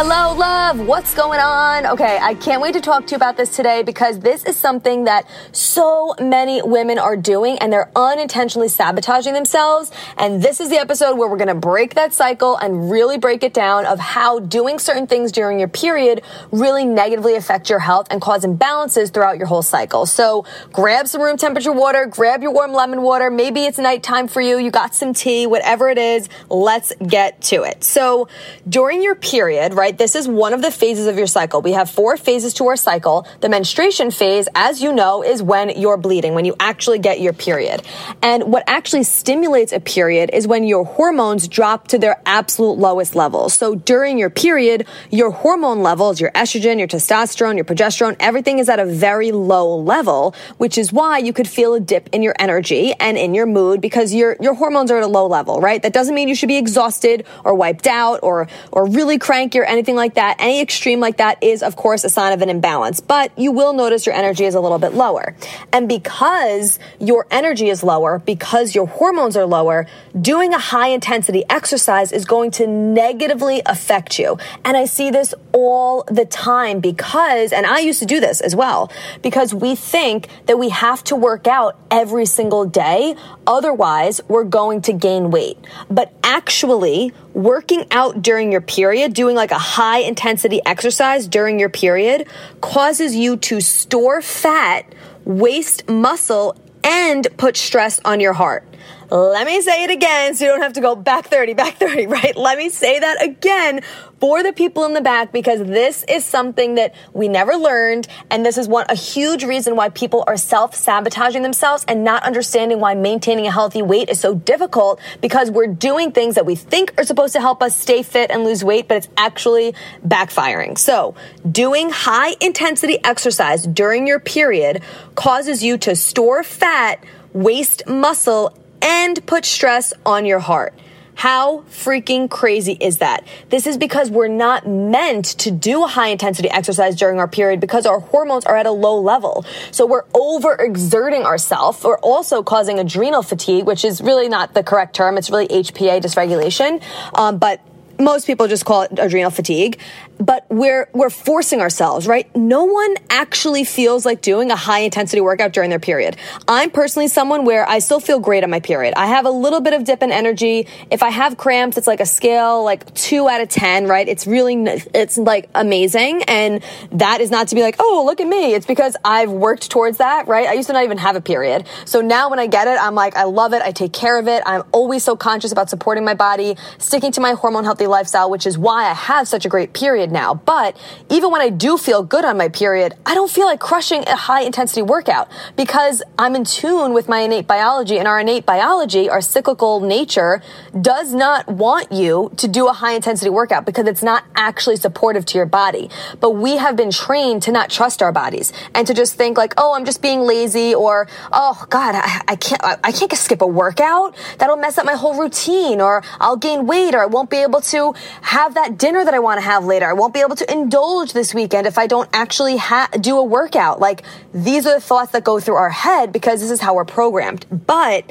Hello, 0.00 0.32
love. 0.32 0.78
What's 0.78 1.12
going 1.12 1.40
on? 1.40 1.84
Okay, 1.84 2.20
I 2.22 2.34
can't 2.34 2.62
wait 2.62 2.74
to 2.74 2.80
talk 2.80 3.08
to 3.08 3.10
you 3.10 3.16
about 3.16 3.36
this 3.36 3.56
today 3.56 3.82
because 3.82 4.20
this 4.20 4.44
is 4.44 4.56
something 4.56 5.06
that 5.06 5.26
so 5.50 6.14
many 6.20 6.62
women 6.62 7.00
are 7.00 7.16
doing 7.16 7.58
and 7.58 7.72
they're 7.72 7.90
unintentionally 7.96 8.70
sabotaging 8.70 9.32
themselves. 9.32 9.90
And 10.16 10.40
this 10.40 10.60
is 10.60 10.70
the 10.70 10.76
episode 10.76 11.18
where 11.18 11.28
we're 11.28 11.36
going 11.36 11.48
to 11.48 11.56
break 11.56 11.94
that 11.94 12.14
cycle 12.14 12.56
and 12.58 12.92
really 12.92 13.18
break 13.18 13.42
it 13.42 13.52
down 13.52 13.86
of 13.86 13.98
how 13.98 14.38
doing 14.38 14.78
certain 14.78 15.08
things 15.08 15.32
during 15.32 15.58
your 15.58 15.66
period 15.66 16.22
really 16.52 16.84
negatively 16.84 17.34
affect 17.34 17.68
your 17.68 17.80
health 17.80 18.06
and 18.12 18.20
cause 18.20 18.44
imbalances 18.44 19.12
throughout 19.12 19.36
your 19.36 19.48
whole 19.48 19.62
cycle. 19.62 20.06
So 20.06 20.46
grab 20.72 21.08
some 21.08 21.22
room 21.22 21.36
temperature 21.36 21.72
water, 21.72 22.06
grab 22.06 22.40
your 22.40 22.52
warm 22.52 22.72
lemon 22.72 23.02
water. 23.02 23.32
Maybe 23.32 23.64
it's 23.64 23.78
nighttime 23.78 24.28
for 24.28 24.40
you. 24.40 24.58
You 24.58 24.70
got 24.70 24.94
some 24.94 25.12
tea, 25.12 25.48
whatever 25.48 25.90
it 25.90 25.98
is. 25.98 26.28
Let's 26.48 26.92
get 27.04 27.40
to 27.50 27.64
it. 27.64 27.82
So 27.82 28.28
during 28.68 29.02
your 29.02 29.16
period, 29.16 29.74
right? 29.74 29.87
Right? 29.88 29.96
This 29.96 30.14
is 30.14 30.28
one 30.28 30.52
of 30.52 30.60
the 30.60 30.70
phases 30.70 31.06
of 31.06 31.16
your 31.16 31.26
cycle. 31.26 31.62
We 31.62 31.72
have 31.72 31.90
four 31.90 32.16
phases 32.18 32.52
to 32.54 32.66
our 32.66 32.76
cycle. 32.76 33.26
The 33.40 33.48
menstruation 33.48 34.10
phase, 34.10 34.46
as 34.54 34.82
you 34.82 34.92
know, 34.92 35.22
is 35.22 35.42
when 35.42 35.70
you're 35.70 35.96
bleeding, 35.96 36.34
when 36.34 36.44
you 36.44 36.54
actually 36.60 36.98
get 36.98 37.20
your 37.20 37.32
period. 37.32 37.82
And 38.22 38.52
what 38.52 38.64
actually 38.66 39.04
stimulates 39.04 39.72
a 39.72 39.80
period 39.80 40.30
is 40.32 40.46
when 40.46 40.64
your 40.64 40.84
hormones 40.84 41.48
drop 41.48 41.88
to 41.88 41.98
their 41.98 42.20
absolute 42.26 42.78
lowest 42.78 43.14
levels. 43.14 43.54
So 43.54 43.76
during 43.76 44.18
your 44.18 44.28
period, 44.28 44.86
your 45.10 45.30
hormone 45.30 45.82
levels, 45.82 46.20
your 46.20 46.32
estrogen, 46.32 46.78
your 46.78 46.88
testosterone, 46.88 47.56
your 47.56 47.64
progesterone, 47.64 48.16
everything 48.20 48.58
is 48.58 48.68
at 48.68 48.78
a 48.78 48.84
very 48.84 49.32
low 49.32 49.74
level, 49.74 50.34
which 50.58 50.76
is 50.76 50.92
why 50.92 51.16
you 51.18 51.32
could 51.32 51.48
feel 51.48 51.72
a 51.74 51.80
dip 51.80 52.10
in 52.12 52.22
your 52.22 52.34
energy 52.38 52.92
and 53.00 53.16
in 53.16 53.34
your 53.34 53.46
mood 53.46 53.80
because 53.80 54.12
your, 54.12 54.36
your 54.40 54.54
hormones 54.54 54.90
are 54.90 54.98
at 54.98 55.02
a 55.02 55.08
low 55.08 55.26
level, 55.26 55.60
right? 55.60 55.82
That 55.82 55.94
doesn't 55.94 56.14
mean 56.14 56.28
you 56.28 56.34
should 56.34 56.48
be 56.48 56.58
exhausted 56.58 57.24
or 57.42 57.54
wiped 57.54 57.86
out 57.86 58.20
or, 58.22 58.48
or 58.70 58.86
really 58.86 59.18
crank 59.18 59.54
your 59.54 59.64
anything 59.78 59.94
like 59.94 60.14
that, 60.14 60.36
any 60.40 60.60
extreme 60.60 60.98
like 60.98 61.18
that 61.18 61.42
is, 61.42 61.62
of 61.62 61.76
course, 61.76 62.02
a 62.02 62.08
sign 62.08 62.32
of 62.32 62.42
an 62.42 62.50
imbalance. 62.50 63.00
But 63.00 63.30
you 63.38 63.52
will 63.52 63.72
notice 63.72 64.06
your 64.06 64.14
energy 64.14 64.44
is 64.44 64.56
a 64.56 64.60
little 64.60 64.80
bit 64.80 64.92
lower. 64.92 65.36
And 65.72 65.88
because 65.88 66.80
your 66.98 67.26
energy 67.30 67.68
is 67.68 67.84
lower, 67.84 68.18
because 68.18 68.74
your 68.74 68.86
hormones 68.86 69.36
are 69.36 69.46
lower, 69.46 69.86
doing 70.20 70.52
a 70.52 70.58
high 70.58 70.88
intensity 70.88 71.44
exercise 71.48 72.10
is 72.10 72.24
going 72.24 72.50
to 72.52 72.66
negatively 72.66 73.62
affect 73.66 74.18
you. 74.18 74.36
And 74.64 74.76
I 74.76 74.84
see 74.84 75.10
this 75.10 75.32
all 75.52 76.02
the 76.08 76.24
time 76.24 76.80
because, 76.80 77.52
and 77.52 77.64
I 77.64 77.78
used 77.78 78.00
to 78.00 78.06
do 78.06 78.18
this 78.18 78.40
as 78.40 78.56
well, 78.56 78.90
because 79.22 79.54
we 79.54 79.76
think 79.76 80.28
that 80.46 80.58
we 80.58 80.70
have 80.70 81.04
to 81.04 81.14
work 81.14 81.46
out 81.46 81.78
every 81.88 82.26
single 82.26 82.64
day. 82.64 83.14
Otherwise, 83.46 84.20
we're 84.26 84.44
going 84.44 84.82
to 84.82 84.92
gain 84.92 85.30
weight. 85.30 85.56
But 85.88 86.12
actually, 86.28 87.10
working 87.32 87.86
out 87.90 88.20
during 88.20 88.52
your 88.52 88.60
period, 88.60 89.14
doing 89.14 89.34
like 89.34 89.50
a 89.50 89.58
high 89.58 90.00
intensity 90.00 90.60
exercise 90.66 91.26
during 91.26 91.58
your 91.58 91.70
period 91.70 92.28
causes 92.60 93.16
you 93.16 93.38
to 93.38 93.62
store 93.62 94.20
fat, 94.20 94.84
waste 95.24 95.88
muscle, 95.88 96.54
and 96.84 97.26
put 97.38 97.56
stress 97.56 97.98
on 98.04 98.20
your 98.20 98.34
heart. 98.34 98.62
Let 99.10 99.46
me 99.46 99.62
say 99.62 99.84
it 99.84 99.90
again 99.90 100.34
so 100.34 100.44
you 100.44 100.50
don't 100.50 100.60
have 100.60 100.74
to 100.74 100.82
go 100.82 100.94
back 100.94 101.28
30, 101.28 101.54
back 101.54 101.76
30, 101.76 102.06
right? 102.08 102.36
Let 102.36 102.58
me 102.58 102.68
say 102.68 102.98
that 102.98 103.22
again 103.22 103.80
for 104.20 104.42
the 104.42 104.52
people 104.52 104.84
in 104.84 104.92
the 104.92 105.00
back 105.00 105.32
because 105.32 105.60
this 105.60 106.04
is 106.08 106.26
something 106.26 106.74
that 106.74 106.94
we 107.14 107.26
never 107.26 107.54
learned. 107.54 108.06
And 108.30 108.44
this 108.44 108.58
is 108.58 108.68
one, 108.68 108.84
a 108.90 108.94
huge 108.94 109.44
reason 109.44 109.76
why 109.76 109.88
people 109.88 110.24
are 110.26 110.36
self 110.36 110.74
sabotaging 110.74 111.42
themselves 111.42 111.86
and 111.88 112.04
not 112.04 112.22
understanding 112.22 112.80
why 112.80 112.94
maintaining 112.94 113.46
a 113.46 113.50
healthy 113.50 113.80
weight 113.80 114.10
is 114.10 114.20
so 114.20 114.34
difficult 114.34 115.00
because 115.22 115.50
we're 115.50 115.68
doing 115.68 116.12
things 116.12 116.34
that 116.34 116.44
we 116.44 116.54
think 116.54 116.92
are 116.98 117.04
supposed 117.04 117.32
to 117.32 117.40
help 117.40 117.62
us 117.62 117.74
stay 117.74 118.02
fit 118.02 118.30
and 118.30 118.44
lose 118.44 118.62
weight, 118.62 118.88
but 118.88 118.98
it's 118.98 119.08
actually 119.16 119.74
backfiring. 120.06 120.76
So 120.76 121.14
doing 121.50 121.88
high 121.88 122.34
intensity 122.42 122.98
exercise 123.04 123.66
during 123.66 124.06
your 124.06 124.20
period 124.20 124.82
causes 125.14 125.62
you 125.62 125.78
to 125.78 125.96
store 125.96 126.42
fat, 126.42 127.02
waste 127.32 127.86
muscle, 127.86 128.54
and 128.82 129.24
put 129.26 129.44
stress 129.44 129.92
on 130.04 130.24
your 130.24 130.40
heart. 130.40 130.74
How 131.18 131.64
freaking 131.68 132.30
crazy 132.30 132.76
is 132.80 132.98
that? 132.98 133.26
This 133.48 133.66
is 133.66 133.76
because 133.76 134.08
we're 134.08 134.28
not 134.28 134.68
meant 134.68 135.24
to 135.40 135.50
do 135.50 135.82
a 135.82 135.88
high 135.88 136.10
intensity 136.10 136.48
exercise 136.48 136.94
during 136.94 137.18
our 137.18 137.26
period 137.26 137.58
because 137.58 137.86
our 137.86 137.98
hormones 137.98 138.44
are 138.44 138.56
at 138.56 138.66
a 138.66 138.70
low 138.70 139.00
level. 139.00 139.44
So 139.72 139.84
we're 139.84 140.04
overexerting 140.14 141.24
ourselves. 141.24 141.82
We're 141.82 141.98
also 141.98 142.44
causing 142.44 142.78
adrenal 142.78 143.24
fatigue, 143.24 143.66
which 143.66 143.84
is 143.84 144.00
really 144.00 144.28
not 144.28 144.54
the 144.54 144.62
correct 144.62 144.94
term. 144.94 145.18
It's 145.18 145.28
really 145.28 145.48
HPA 145.48 146.00
dysregulation. 146.00 146.80
Um, 147.18 147.38
but 147.38 147.62
most 147.98 148.26
people 148.26 148.46
just 148.48 148.64
call 148.64 148.82
it 148.82 148.92
adrenal 148.98 149.30
fatigue, 149.30 149.78
but 150.18 150.46
we're 150.48 150.88
we're 150.92 151.10
forcing 151.10 151.60
ourselves, 151.60 152.06
right? 152.06 152.34
No 152.36 152.64
one 152.64 152.96
actually 153.10 153.64
feels 153.64 154.04
like 154.04 154.20
doing 154.20 154.50
a 154.50 154.56
high 154.56 154.80
intensity 154.80 155.20
workout 155.20 155.52
during 155.52 155.70
their 155.70 155.78
period. 155.78 156.16
I'm 156.46 156.70
personally 156.70 157.08
someone 157.08 157.44
where 157.44 157.68
I 157.68 157.78
still 157.78 158.00
feel 158.00 158.20
great 158.20 158.44
on 158.44 158.50
my 158.50 158.60
period. 158.60 158.94
I 158.96 159.06
have 159.06 159.26
a 159.26 159.30
little 159.30 159.60
bit 159.60 159.74
of 159.74 159.84
dip 159.84 160.02
in 160.02 160.12
energy. 160.12 160.66
If 160.90 161.02
I 161.02 161.10
have 161.10 161.36
cramps, 161.36 161.76
it's 161.76 161.86
like 161.86 162.00
a 162.00 162.06
scale 162.06 162.64
like 162.64 162.92
2 162.94 163.28
out 163.28 163.40
of 163.40 163.48
10, 163.48 163.86
right? 163.86 164.08
It's 164.08 164.26
really 164.26 164.54
it's 164.94 165.18
like 165.18 165.48
amazing 165.54 166.22
and 166.24 166.62
that 166.92 167.20
is 167.20 167.30
not 167.30 167.48
to 167.48 167.54
be 167.54 167.62
like, 167.62 167.76
"Oh, 167.78 168.04
look 168.06 168.20
at 168.20 168.26
me." 168.26 168.54
It's 168.54 168.66
because 168.66 168.96
I've 169.04 169.30
worked 169.30 169.70
towards 169.70 169.98
that, 169.98 170.28
right? 170.28 170.48
I 170.48 170.54
used 170.54 170.68
to 170.68 170.72
not 170.72 170.84
even 170.84 170.98
have 170.98 171.16
a 171.16 171.20
period. 171.20 171.66
So 171.84 172.00
now 172.00 172.30
when 172.30 172.38
I 172.38 172.46
get 172.46 172.68
it, 172.68 172.78
I'm 172.80 172.94
like, 172.94 173.16
I 173.16 173.24
love 173.24 173.52
it. 173.52 173.62
I 173.62 173.72
take 173.72 173.92
care 173.92 174.18
of 174.18 174.28
it. 174.28 174.42
I'm 174.46 174.62
always 174.72 175.04
so 175.04 175.16
conscious 175.16 175.52
about 175.52 175.70
supporting 175.70 176.04
my 176.04 176.14
body, 176.14 176.56
sticking 176.78 177.12
to 177.12 177.20
my 177.20 177.32
hormone 177.32 177.64
healthy 177.64 177.87
lifestyle, 177.88 178.30
which 178.30 178.46
is 178.46 178.56
why 178.58 178.90
I 178.90 178.94
have 178.94 179.26
such 179.28 179.44
a 179.44 179.48
great 179.48 179.72
period 179.72 180.12
now. 180.12 180.34
But 180.34 180.76
even 181.10 181.30
when 181.30 181.40
I 181.40 181.48
do 181.50 181.76
feel 181.78 182.02
good 182.02 182.24
on 182.24 182.36
my 182.36 182.48
period, 182.48 182.94
I 183.06 183.14
don't 183.14 183.30
feel 183.30 183.46
like 183.46 183.60
crushing 183.60 184.06
a 184.06 184.16
high 184.16 184.42
intensity 184.42 184.82
workout 184.82 185.28
because 185.56 186.02
I'm 186.18 186.34
in 186.34 186.44
tune 186.44 186.92
with 186.92 187.08
my 187.08 187.20
innate 187.20 187.46
biology 187.46 187.98
and 187.98 188.06
our 188.06 188.20
innate 188.20 188.46
biology, 188.46 189.08
our 189.08 189.20
cyclical 189.20 189.80
nature 189.80 190.42
does 190.80 191.14
not 191.14 191.48
want 191.48 191.92
you 191.92 192.30
to 192.36 192.48
do 192.48 192.68
a 192.68 192.72
high 192.72 192.94
intensity 192.94 193.30
workout 193.30 193.64
because 193.66 193.86
it's 193.86 194.02
not 194.02 194.24
actually 194.34 194.76
supportive 194.76 195.24
to 195.26 195.38
your 195.38 195.46
body. 195.46 195.90
But 196.20 196.32
we 196.32 196.56
have 196.56 196.76
been 196.76 196.90
trained 196.90 197.42
to 197.44 197.52
not 197.52 197.70
trust 197.70 198.02
our 198.02 198.12
bodies 198.12 198.52
and 198.74 198.86
to 198.86 198.94
just 198.94 199.14
think 199.14 199.38
like, 199.38 199.54
oh, 199.56 199.74
I'm 199.74 199.84
just 199.84 200.02
being 200.02 200.20
lazy 200.20 200.74
or, 200.74 201.08
oh 201.32 201.66
God, 201.70 201.94
I, 201.94 202.22
I 202.28 202.36
can't, 202.36 202.60
I 202.62 202.92
can't 202.92 203.12
skip 203.12 203.42
a 203.42 203.46
workout. 203.46 204.16
That'll 204.38 204.56
mess 204.56 204.78
up 204.78 204.86
my 204.86 204.94
whole 204.94 205.18
routine 205.18 205.80
or 205.80 206.02
I'll 206.20 206.36
gain 206.36 206.66
weight 206.66 206.94
or 206.94 207.02
I 207.02 207.06
won't 207.06 207.30
be 207.30 207.38
able 207.38 207.60
to 207.60 207.77
have 208.22 208.54
that 208.54 208.78
dinner 208.78 209.04
that 209.04 209.14
I 209.14 209.18
want 209.18 209.38
to 209.38 209.44
have 209.44 209.64
later. 209.64 209.86
I 209.86 209.92
won't 209.92 210.14
be 210.14 210.20
able 210.20 210.36
to 210.36 210.52
indulge 210.52 211.12
this 211.12 211.34
weekend 211.34 211.66
if 211.66 211.78
I 211.78 211.86
don't 211.86 212.08
actually 212.12 212.56
ha- 212.56 212.90
do 213.00 213.18
a 213.18 213.24
workout. 213.24 213.80
Like 213.80 214.02
these 214.32 214.66
are 214.66 214.74
the 214.74 214.80
thoughts 214.80 215.12
that 215.12 215.24
go 215.24 215.40
through 215.40 215.56
our 215.56 215.70
head 215.70 216.12
because 216.12 216.40
this 216.40 216.50
is 216.50 216.60
how 216.60 216.74
we're 216.74 216.84
programmed. 216.84 217.46
But 217.66 218.10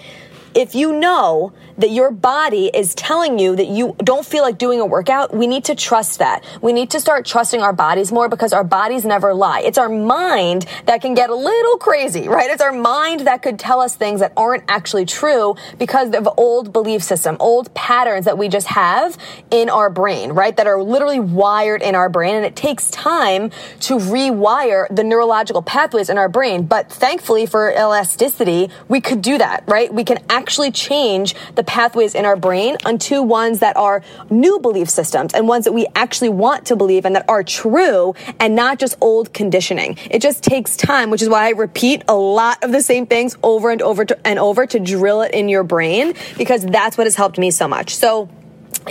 if 0.57 0.73
you 0.73 0.91
know 0.91 1.53
that 1.77 1.91
your 1.91 2.09
body 2.09 2.71
is 2.73 2.95
telling 2.95 3.37
you 3.37 3.55
that 3.55 3.67
you 3.67 3.95
don't 3.99 4.25
feel 4.25 4.41
like 4.41 4.57
doing 4.57 4.79
a 4.79 4.85
workout, 4.85 5.31
we 5.31 5.45
need 5.45 5.63
to 5.65 5.75
trust 5.75 6.17
that. 6.17 6.43
We 6.63 6.73
need 6.73 6.89
to 6.89 6.99
start 6.99 7.27
trusting 7.27 7.61
our 7.61 7.73
bodies 7.73 8.11
more 8.11 8.27
because 8.27 8.53
our 8.53 8.63
bodies 8.63 9.05
never 9.05 9.35
lie. 9.35 9.59
It's 9.59 9.77
our 9.77 9.87
mind 9.87 10.65
that 10.87 11.01
can 11.01 11.13
get 11.13 11.29
a 11.29 11.35
little 11.35 11.77
crazy, 11.77 12.27
right? 12.27 12.49
It's 12.49 12.63
our 12.63 12.71
mind 12.73 13.21
that 13.21 13.43
could 13.43 13.59
tell 13.59 13.79
us 13.79 13.95
things 13.95 14.19
that 14.21 14.33
aren't 14.35 14.63
actually 14.67 15.05
true 15.05 15.55
because 15.77 16.11
of 16.15 16.27
old 16.37 16.73
belief 16.73 17.03
system, 17.03 17.37
old 17.39 17.71
patterns 17.75 18.25
that 18.25 18.39
we 18.39 18.47
just 18.47 18.65
have 18.65 19.15
in 19.51 19.69
our 19.69 19.91
brain, 19.91 20.31
right? 20.31 20.57
That 20.57 20.65
are 20.65 20.81
literally 20.81 21.19
wired 21.19 21.83
in 21.83 21.93
our 21.93 22.09
brain. 22.09 22.35
And 22.35 22.45
it 22.45 22.55
takes 22.55 22.89
time 22.89 23.51
to 23.81 23.99
rewire 23.99 24.87
the 24.89 25.03
neurological 25.03 25.61
pathways 25.61 26.09
in 26.09 26.17
our 26.17 26.29
brain. 26.29 26.65
But 26.65 26.91
thankfully 26.91 27.45
for 27.45 27.69
elasticity, 27.71 28.71
we 28.87 29.01
could 29.01 29.21
do 29.21 29.37
that, 29.37 29.63
right? 29.67 29.93
We 29.93 30.03
can 30.03 30.17
actually 30.29 30.46
change 30.71 31.35
the 31.55 31.63
pathways 31.63 32.15
in 32.15 32.25
our 32.25 32.35
brain 32.35 32.77
onto 32.85 33.21
ones 33.21 33.59
that 33.59 33.75
are 33.77 34.01
new 34.29 34.59
belief 34.59 34.89
systems 34.89 35.33
and 35.33 35.47
ones 35.47 35.65
that 35.65 35.73
we 35.73 35.85
actually 35.95 36.29
want 36.29 36.65
to 36.67 36.75
believe 36.75 37.05
and 37.05 37.15
that 37.15 37.25
are 37.27 37.43
true 37.43 38.15
and 38.39 38.55
not 38.55 38.79
just 38.79 38.97
old 39.01 39.33
conditioning. 39.33 39.97
It 40.09 40.21
just 40.21 40.43
takes 40.43 40.77
time, 40.77 41.09
which 41.09 41.21
is 41.21 41.29
why 41.29 41.47
I 41.47 41.49
repeat 41.51 42.03
a 42.07 42.15
lot 42.15 42.63
of 42.63 42.71
the 42.71 42.81
same 42.81 43.05
things 43.05 43.35
over 43.43 43.69
and 43.69 43.81
over 43.81 44.05
to, 44.05 44.27
and 44.27 44.39
over 44.39 44.65
to 44.65 44.79
drill 44.79 45.21
it 45.21 45.33
in 45.33 45.49
your 45.49 45.63
brain 45.63 46.13
because 46.37 46.65
that's 46.65 46.97
what 46.97 47.05
has 47.05 47.15
helped 47.15 47.37
me 47.37 47.51
so 47.51 47.67
much. 47.67 47.95
So, 47.95 48.29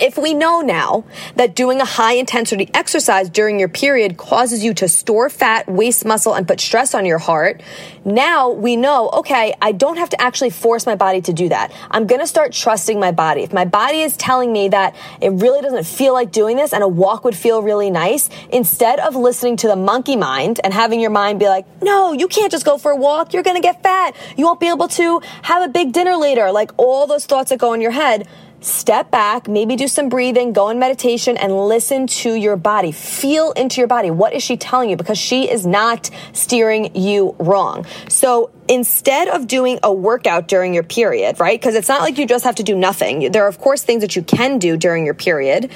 if 0.00 0.18
we 0.18 0.34
know 0.34 0.60
now 0.60 1.04
that 1.36 1.54
doing 1.54 1.80
a 1.80 1.84
high 1.84 2.14
intensity 2.14 2.70
exercise 2.74 3.28
during 3.28 3.58
your 3.58 3.68
period 3.68 4.16
causes 4.16 4.64
you 4.64 4.74
to 4.74 4.88
store 4.88 5.28
fat, 5.28 5.68
waste 5.68 6.04
muscle, 6.04 6.34
and 6.34 6.46
put 6.46 6.60
stress 6.60 6.94
on 6.94 7.04
your 7.06 7.18
heart, 7.18 7.62
now 8.04 8.50
we 8.50 8.76
know, 8.76 9.10
okay, 9.10 9.54
I 9.60 9.72
don't 9.72 9.96
have 9.96 10.10
to 10.10 10.20
actually 10.20 10.50
force 10.50 10.86
my 10.86 10.94
body 10.94 11.20
to 11.22 11.32
do 11.32 11.48
that. 11.48 11.72
I'm 11.90 12.06
gonna 12.06 12.26
start 12.26 12.52
trusting 12.52 13.00
my 13.00 13.12
body. 13.12 13.42
If 13.42 13.52
my 13.52 13.64
body 13.64 14.02
is 14.02 14.16
telling 14.16 14.52
me 14.52 14.68
that 14.68 14.94
it 15.20 15.30
really 15.30 15.60
doesn't 15.60 15.86
feel 15.86 16.12
like 16.12 16.30
doing 16.30 16.56
this 16.56 16.72
and 16.72 16.82
a 16.82 16.88
walk 16.88 17.24
would 17.24 17.36
feel 17.36 17.62
really 17.62 17.90
nice, 17.90 18.30
instead 18.50 19.00
of 19.00 19.16
listening 19.16 19.56
to 19.58 19.68
the 19.68 19.76
monkey 19.76 20.16
mind 20.16 20.60
and 20.62 20.72
having 20.72 21.00
your 21.00 21.10
mind 21.10 21.40
be 21.40 21.46
like, 21.46 21.66
no, 21.82 22.12
you 22.12 22.28
can't 22.28 22.52
just 22.52 22.64
go 22.64 22.78
for 22.78 22.92
a 22.92 22.96
walk, 22.96 23.32
you're 23.32 23.42
gonna 23.42 23.60
get 23.60 23.82
fat, 23.82 24.14
you 24.36 24.44
won't 24.44 24.60
be 24.60 24.68
able 24.68 24.88
to 24.88 25.20
have 25.42 25.62
a 25.62 25.68
big 25.68 25.92
dinner 25.92 26.16
later, 26.16 26.52
like 26.52 26.70
all 26.76 27.06
those 27.06 27.26
thoughts 27.26 27.50
that 27.50 27.58
go 27.58 27.72
in 27.72 27.80
your 27.80 27.90
head, 27.90 28.28
step 28.66 29.10
back, 29.10 29.48
maybe 29.48 29.76
do 29.76 29.88
some 29.88 30.08
breathing, 30.08 30.52
go 30.52 30.68
in 30.70 30.78
meditation 30.78 31.36
and 31.36 31.68
listen 31.68 32.06
to 32.06 32.34
your 32.34 32.56
body. 32.56 32.92
Feel 32.92 33.52
into 33.52 33.80
your 33.80 33.88
body. 33.88 34.10
What 34.10 34.32
is 34.32 34.42
she 34.42 34.56
telling 34.56 34.90
you? 34.90 34.96
Because 34.96 35.18
she 35.18 35.50
is 35.50 35.66
not 35.66 36.10
steering 36.32 36.94
you 36.94 37.36
wrong. 37.38 37.86
So 38.08 38.50
instead 38.68 39.28
of 39.28 39.46
doing 39.46 39.78
a 39.82 39.92
workout 39.92 40.48
during 40.48 40.74
your 40.74 40.82
period, 40.82 41.38
right? 41.40 41.58
Because 41.58 41.74
it's 41.74 41.88
not 41.88 42.00
like 42.00 42.18
you 42.18 42.26
just 42.26 42.44
have 42.44 42.56
to 42.56 42.62
do 42.62 42.76
nothing. 42.76 43.30
There 43.32 43.44
are, 43.44 43.48
of 43.48 43.58
course, 43.58 43.82
things 43.82 44.02
that 44.02 44.16
you 44.16 44.22
can 44.22 44.58
do 44.58 44.76
during 44.76 45.04
your 45.04 45.14
period. 45.14 45.70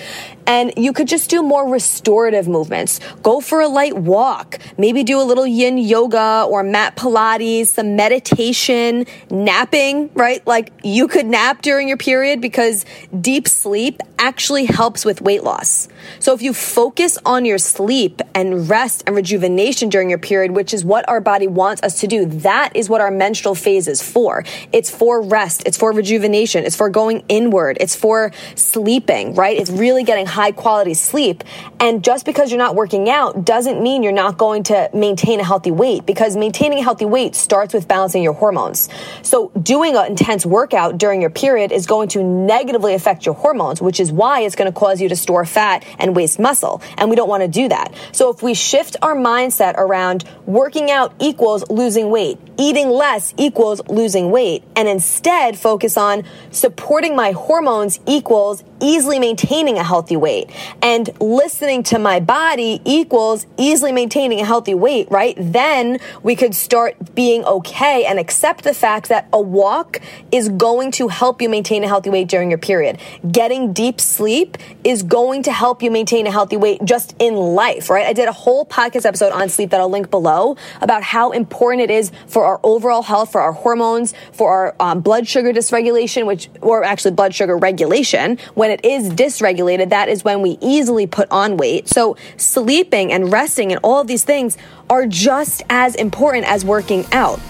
And 0.46 0.72
you 0.76 0.92
could 0.92 1.06
just 1.06 1.30
do 1.30 1.42
more 1.42 1.70
restorative 1.70 2.48
movements. 2.48 2.98
Go 3.22 3.40
for 3.40 3.60
a 3.60 3.68
light 3.68 3.96
walk. 3.96 4.58
Maybe 4.76 5.04
do 5.04 5.20
a 5.20 5.22
little 5.22 5.46
yin 5.46 5.78
yoga 5.78 6.46
or 6.48 6.62
mat 6.62 6.96
Pilates, 6.96 7.68
some 7.68 7.94
meditation, 7.94 9.06
napping, 9.30 10.10
right? 10.14 10.44
Like 10.46 10.72
you 10.82 11.06
could 11.06 11.26
nap 11.26 11.62
during 11.62 11.86
your 11.86 11.96
period 11.96 12.40
because 12.40 12.84
deep 13.20 13.46
sleep 13.46 14.00
actually 14.20 14.66
helps 14.66 15.04
with 15.04 15.22
weight 15.22 15.42
loss. 15.42 15.88
So 16.18 16.34
if 16.34 16.42
you 16.42 16.52
focus 16.52 17.18
on 17.24 17.44
your 17.46 17.58
sleep 17.58 18.20
and 18.34 18.68
rest 18.68 19.02
and 19.06 19.16
rejuvenation 19.16 19.88
during 19.88 20.10
your 20.10 20.18
period, 20.18 20.52
which 20.52 20.74
is 20.74 20.84
what 20.84 21.08
our 21.08 21.20
body 21.20 21.46
wants 21.46 21.82
us 21.82 22.00
to 22.00 22.06
do, 22.06 22.26
that 22.26 22.76
is 22.76 22.88
what 22.88 23.00
our 23.00 23.10
menstrual 23.10 23.54
phase 23.54 23.88
is 23.88 24.02
for. 24.02 24.44
It's 24.72 24.90
for 24.90 25.22
rest. 25.22 25.62
It's 25.66 25.78
for 25.78 25.92
rejuvenation. 25.92 26.64
It's 26.64 26.76
for 26.76 26.90
going 26.90 27.24
inward. 27.28 27.78
It's 27.80 27.96
for 27.96 28.30
sleeping, 28.54 29.34
right? 29.34 29.58
It's 29.58 29.70
really 29.70 30.04
getting 30.04 30.26
high 30.26 30.52
quality 30.52 30.94
sleep. 30.94 31.42
And 31.80 32.04
just 32.04 32.26
because 32.26 32.50
you're 32.50 32.58
not 32.58 32.74
working 32.74 33.08
out 33.08 33.46
doesn't 33.46 33.82
mean 33.82 34.02
you're 34.02 34.12
not 34.12 34.36
going 34.36 34.64
to 34.64 34.90
maintain 34.92 35.40
a 35.40 35.44
healthy 35.44 35.70
weight 35.70 36.04
because 36.04 36.36
maintaining 36.36 36.80
a 36.80 36.82
healthy 36.82 37.06
weight 37.06 37.34
starts 37.34 37.72
with 37.72 37.88
balancing 37.88 38.22
your 38.22 38.34
hormones. 38.34 38.90
So 39.22 39.50
doing 39.62 39.96
an 39.96 40.06
intense 40.06 40.44
workout 40.44 40.98
during 40.98 41.22
your 41.22 41.30
period 41.30 41.72
is 41.72 41.86
going 41.86 42.08
to 42.10 42.22
negatively 42.22 42.92
affect 42.92 43.24
your 43.24 43.34
hormones, 43.34 43.80
which 43.80 43.98
is 43.98 44.09
why 44.12 44.40
it's 44.40 44.54
going 44.54 44.70
to 44.70 44.78
cause 44.78 45.00
you 45.00 45.08
to 45.08 45.16
store 45.16 45.44
fat 45.44 45.84
and 45.98 46.14
waste 46.16 46.38
muscle. 46.38 46.82
And 46.96 47.10
we 47.10 47.16
don't 47.16 47.28
want 47.28 47.42
to 47.42 47.48
do 47.48 47.68
that. 47.68 47.94
So 48.12 48.30
if 48.30 48.42
we 48.42 48.54
shift 48.54 48.96
our 49.02 49.14
mindset 49.14 49.74
around 49.76 50.24
working 50.46 50.90
out 50.90 51.14
equals 51.18 51.68
losing 51.70 52.10
weight, 52.10 52.38
eating 52.58 52.90
less 52.90 53.34
equals 53.36 53.80
losing 53.88 54.30
weight, 54.30 54.64
and 54.76 54.88
instead 54.88 55.58
focus 55.58 55.96
on 55.96 56.24
supporting 56.50 57.16
my 57.16 57.32
hormones 57.32 58.00
equals 58.06 58.64
easily 58.80 59.18
maintaining 59.18 59.78
a 59.78 59.84
healthy 59.84 60.16
weight 60.16 60.50
and 60.82 61.10
listening 61.20 61.82
to 61.84 61.98
my 61.98 62.20
body 62.20 62.80
equals 62.84 63.46
easily 63.56 63.92
maintaining 63.92 64.40
a 64.40 64.44
healthy 64.44 64.74
weight, 64.74 65.10
right? 65.10 65.34
Then 65.38 65.98
we 66.22 66.36
could 66.36 66.54
start 66.54 67.14
being 67.14 67.44
okay 67.44 68.04
and 68.04 68.18
accept 68.18 68.64
the 68.64 68.74
fact 68.74 69.08
that 69.08 69.28
a 69.32 69.40
walk 69.40 70.00
is 70.32 70.48
going 70.48 70.90
to 70.92 71.08
help 71.08 71.42
you 71.42 71.48
maintain 71.48 71.84
a 71.84 71.88
healthy 71.88 72.10
weight 72.10 72.28
during 72.28 72.50
your 72.50 72.58
period. 72.58 72.98
Getting 73.30 73.72
deep 73.72 74.00
sleep 74.00 74.56
is 74.84 75.02
going 75.02 75.42
to 75.44 75.52
help 75.52 75.82
you 75.82 75.90
maintain 75.90 76.26
a 76.26 76.30
healthy 76.30 76.56
weight 76.56 76.84
just 76.84 77.14
in 77.18 77.34
life, 77.34 77.90
right? 77.90 78.06
I 78.06 78.12
did 78.12 78.28
a 78.28 78.32
whole 78.32 78.64
podcast 78.64 79.04
episode 79.04 79.32
on 79.32 79.48
sleep 79.48 79.70
that 79.70 79.80
I'll 79.80 79.90
link 79.90 80.10
below 80.10 80.56
about 80.80 81.02
how 81.02 81.30
important 81.30 81.82
it 81.82 81.90
is 81.90 82.10
for 82.26 82.44
our 82.44 82.60
overall 82.62 83.02
health, 83.02 83.32
for 83.32 83.40
our 83.40 83.52
hormones, 83.52 84.14
for 84.32 84.50
our 84.50 84.76
um, 84.80 85.00
blood 85.00 85.26
sugar 85.26 85.52
dysregulation, 85.52 86.26
which, 86.26 86.48
or 86.60 86.84
actually 86.84 87.12
blood 87.12 87.34
sugar 87.34 87.56
regulation 87.56 88.38
when 88.54 88.69
when 88.70 88.78
it 88.78 88.84
is 88.84 89.10
dysregulated, 89.10 89.88
that 89.90 90.08
is 90.08 90.22
when 90.22 90.42
we 90.42 90.56
easily 90.60 91.06
put 91.06 91.28
on 91.32 91.56
weight. 91.56 91.88
So 91.88 92.16
sleeping 92.36 93.12
and 93.12 93.32
resting 93.32 93.72
and 93.72 93.80
all 93.82 94.00
of 94.00 94.06
these 94.06 94.22
things 94.22 94.56
are 94.88 95.06
just 95.06 95.62
as 95.68 95.96
important 95.96 96.46
as 96.46 96.64
working 96.64 97.04
out. 97.12 97.40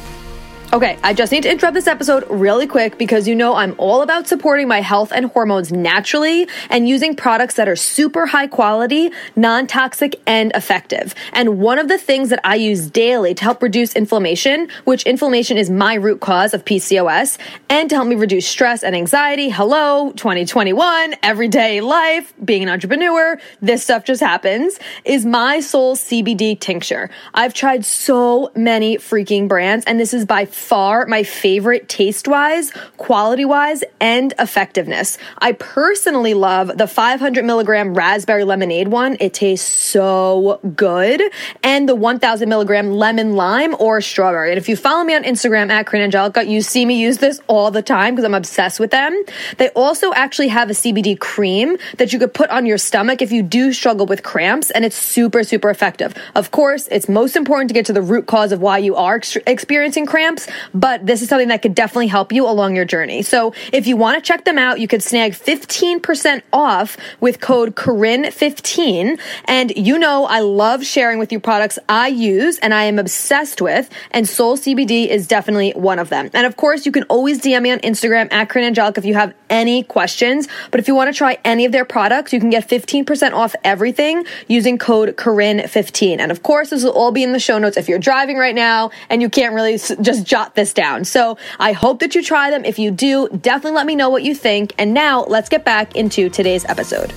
Okay, 0.73 0.97
I 1.03 1.15
just 1.15 1.33
need 1.33 1.43
to 1.43 1.51
interrupt 1.51 1.75
this 1.75 1.89
episode 1.89 2.25
really 2.31 2.69
quick 2.69 2.97
because 2.97 3.27
you 3.27 3.35
know 3.35 3.57
I'm 3.57 3.75
all 3.77 4.03
about 4.03 4.29
supporting 4.29 4.69
my 4.69 4.81
health 4.81 5.11
and 5.11 5.27
hormones 5.27 5.73
naturally 5.73 6.47
and 6.69 6.89
using 6.89 7.17
products 7.17 7.57
that 7.57 7.69
are 7.69 7.75
super 7.75 8.25
high 8.25 8.47
quality, 8.47 9.11
non 9.35 9.67
toxic, 9.67 10.21
and 10.29 10.53
effective. 10.55 11.13
And 11.33 11.59
one 11.59 11.81
of 11.81 11.89
the 11.89 11.99
things 11.99 12.29
that 12.29 12.39
I 12.45 12.55
use 12.55 12.89
daily 12.89 13.35
to 13.35 13.43
help 13.43 13.65
reduce 13.65 13.97
inflammation, 13.97 14.69
which 14.85 15.03
inflammation 15.07 15.59
is 15.59 15.71
my 15.71 15.95
root 15.95 16.21
cause 16.21 16.55
of 16.55 16.65
PCOS, 16.65 17.37
and 17.69 17.91
to 17.91 17.97
help 17.97 18.07
me 18.07 18.15
reduce 18.15 18.47
stress 18.47 18.85
and 18.85 18.95
anxiety. 18.95 19.49
Hello, 19.49 20.13
2021, 20.13 21.17
everyday 21.25 21.81
life, 21.81 22.33
being 22.45 22.63
an 22.63 22.69
entrepreneur, 22.69 23.41
this 23.61 23.83
stuff 23.83 24.05
just 24.05 24.21
happens, 24.21 24.79
is 25.05 25.27
my 25.27 25.59
Soul 25.59 25.97
CBD 25.97 26.61
tincture. 26.61 27.11
I've 27.35 27.55
tried 27.55 27.85
so 27.85 28.53
many 28.55 28.99
freaking 28.99 29.49
brands, 29.49 29.85
and 29.87 29.99
this 29.99 30.15
is 30.15 30.25
by 30.25 30.45
far 30.61 31.07
my 31.07 31.23
favorite 31.23 31.89
taste 31.89 32.29
wise, 32.29 32.71
quality 32.97 33.45
wise, 33.45 33.83
and 34.01 34.33
effectiveness. 34.39 35.19
I 35.39 35.53
personally 35.53 36.35
love 36.35 36.77
the 36.77 36.87
500 36.87 37.45
milligram 37.45 37.95
raspberry 37.95 38.45
lemonade 38.45 38.89
one. 38.89 39.17
It 39.21 39.35
tastes 39.35 39.69
so 39.81 40.61
good. 40.77 41.23
And 41.63 41.89
the 41.89 41.97
1000 41.97 42.49
milligram 42.49 42.93
lemon 42.93 43.35
lime 43.35 43.75
or 43.79 44.01
strawberry. 44.01 44.51
And 44.51 44.59
if 44.59 44.69
you 44.69 44.77
follow 44.77 45.03
me 45.05 45.15
on 45.15 45.25
Instagram 45.25 45.71
at 45.71 45.87
Corinne 45.87 46.03
Angelica, 46.03 46.45
you 46.45 46.61
see 46.61 46.85
me 46.85 47.01
use 47.01 47.19
this 47.19 47.41
all 47.47 47.71
the 47.71 47.83
time 47.83 48.15
because 48.15 48.25
I'm 48.25 48.35
obsessed 48.35 48.79
with 48.79 48.91
them. 48.91 49.25
They 49.57 49.71
also 49.71 50.13
actually 50.13 50.49
have 50.49 50.71
a 50.71 50.75
CBD 50.75 51.19
cream 51.19 51.77
that 51.97 52.13
you 52.13 52.19
could 52.19 52.35
put 52.35 52.51
on 52.51 52.67
your 52.67 52.79
stomach 52.79 53.23
if 53.23 53.33
you 53.33 53.43
do 53.43 53.73
struggle 53.73 54.07
with 54.07 54.23
cramps, 54.23 54.71
and 54.71 54.85
it's 54.85 54.97
super, 54.97 55.43
super 55.43 55.71
effective. 55.71 56.15
Of 56.35 56.51
course, 56.51 56.89
it's 56.91 57.09
most 57.09 57.37
important 57.37 57.69
to 57.69 57.75
get 57.75 57.87
to 57.87 57.93
the 57.93 58.03
root 58.03 58.27
cause 58.27 58.53
of 58.53 58.61
why 58.61 58.79
you 58.79 58.97
are 58.97 59.17
ex- 59.17 59.37
experiencing 59.47 60.07
cramps, 60.07 60.47
but 60.75 61.07
this 61.07 61.23
is 61.23 61.29
something 61.29 61.49
that 61.49 61.63
could 61.63 61.75
definitely 61.75 62.09
help 62.09 62.33
you 62.33 62.47
along 62.47 62.77
your 62.77 62.85
journey. 62.85 63.23
So 63.23 63.55
if 63.73 63.87
you 63.87 63.97
want 63.97 64.17
to 64.17 64.27
check 64.27 64.45
them 64.45 64.59
out, 64.59 64.81
you 64.81 64.89
could 64.89 65.03
snag 65.03 65.33
15% 65.33 66.43
off 66.53 66.97
with 67.21 67.41
code 67.41 67.75
Corinne15. 67.75 69.21
And 69.47 69.73
you 69.77 69.99
know, 69.99 70.27
I 70.27 70.41
love 70.41 70.85
sharing 70.85 71.19
with 71.19 71.33
you 71.33 71.41
products 71.41 71.79
I 71.89 72.09
use 72.09 72.59
and 72.59 72.75
I 72.75 72.85
am 72.85 72.99
obsessed 72.99 73.61
with, 73.61 73.89
and 74.11 74.29
Soul 74.29 74.57
CBD 74.57 75.09
is 75.09 75.27
definitely 75.27 75.73
one 75.73 75.99
of 75.99 76.09
them. 76.09 76.31
And 76.35 76.47
of 76.47 76.57
course, 76.57 76.87
you 76.87 76.93
can 76.93 77.05
always 77.05 77.41
DM 77.41 77.63
me 77.63 77.73
on 77.73 77.79
Instagram 77.81 78.33
at 78.33 78.49
Corinne 78.49 78.67
Angelica 78.67 79.01
if 79.01 79.05
you 79.05 79.15
have 79.15 79.35
any 79.49 79.83
questions. 79.83 80.49
But 80.71 80.81
if 80.81 80.89
you 80.89 80.95
want 80.95 81.13
to 81.13 81.17
try 81.17 81.39
any 81.45 81.65
of 81.65 81.73
their 81.73 81.85
products, 81.85 82.33
you 82.33 82.41
can 82.41 82.51
get 82.51 82.69
15% 82.69 83.33
off 83.33 83.55
everything 83.65 84.25
using 84.49 84.79
code 84.79 85.17
Corinne15. 85.17 86.19
And 86.19 86.31
of 86.31 86.43
course, 86.43 86.71
this 86.71 86.85
will 86.85 86.93
all 86.93 87.13
be 87.13 87.23
in 87.23 87.33
the 87.33 87.41
show 87.41 87.59
notes 87.59 87.77
if 87.77 87.89
you're 87.89 87.99
driving 87.99 88.37
right 88.37 88.55
now 88.55 88.91
and 89.09 89.21
you 89.23 89.29
can't 89.29 89.55
really 89.55 89.79
just 89.79 90.27
jot 90.41 90.55
this 90.55 90.73
down. 90.73 91.05
So 91.05 91.37
I 91.59 91.73
hope 91.73 92.01
that 92.01 92.15
you 92.15 92.23
try 92.23 92.51
them. 92.51 92.65
If 92.65 92.79
you 92.79 92.91
do, 92.91 93.29
definitely 93.29 93.77
let 93.77 93.87
me 93.87 93.95
know 93.95 94.11
what 94.11 94.23
you 94.23 94.35
think. 94.35 94.75
And 94.79 94.95
now 94.95 95.25
let's 95.25 95.49
get 95.49 95.65
back 95.65 95.97
into 95.97 96.29
today's 96.31 96.65
episode. 96.65 97.13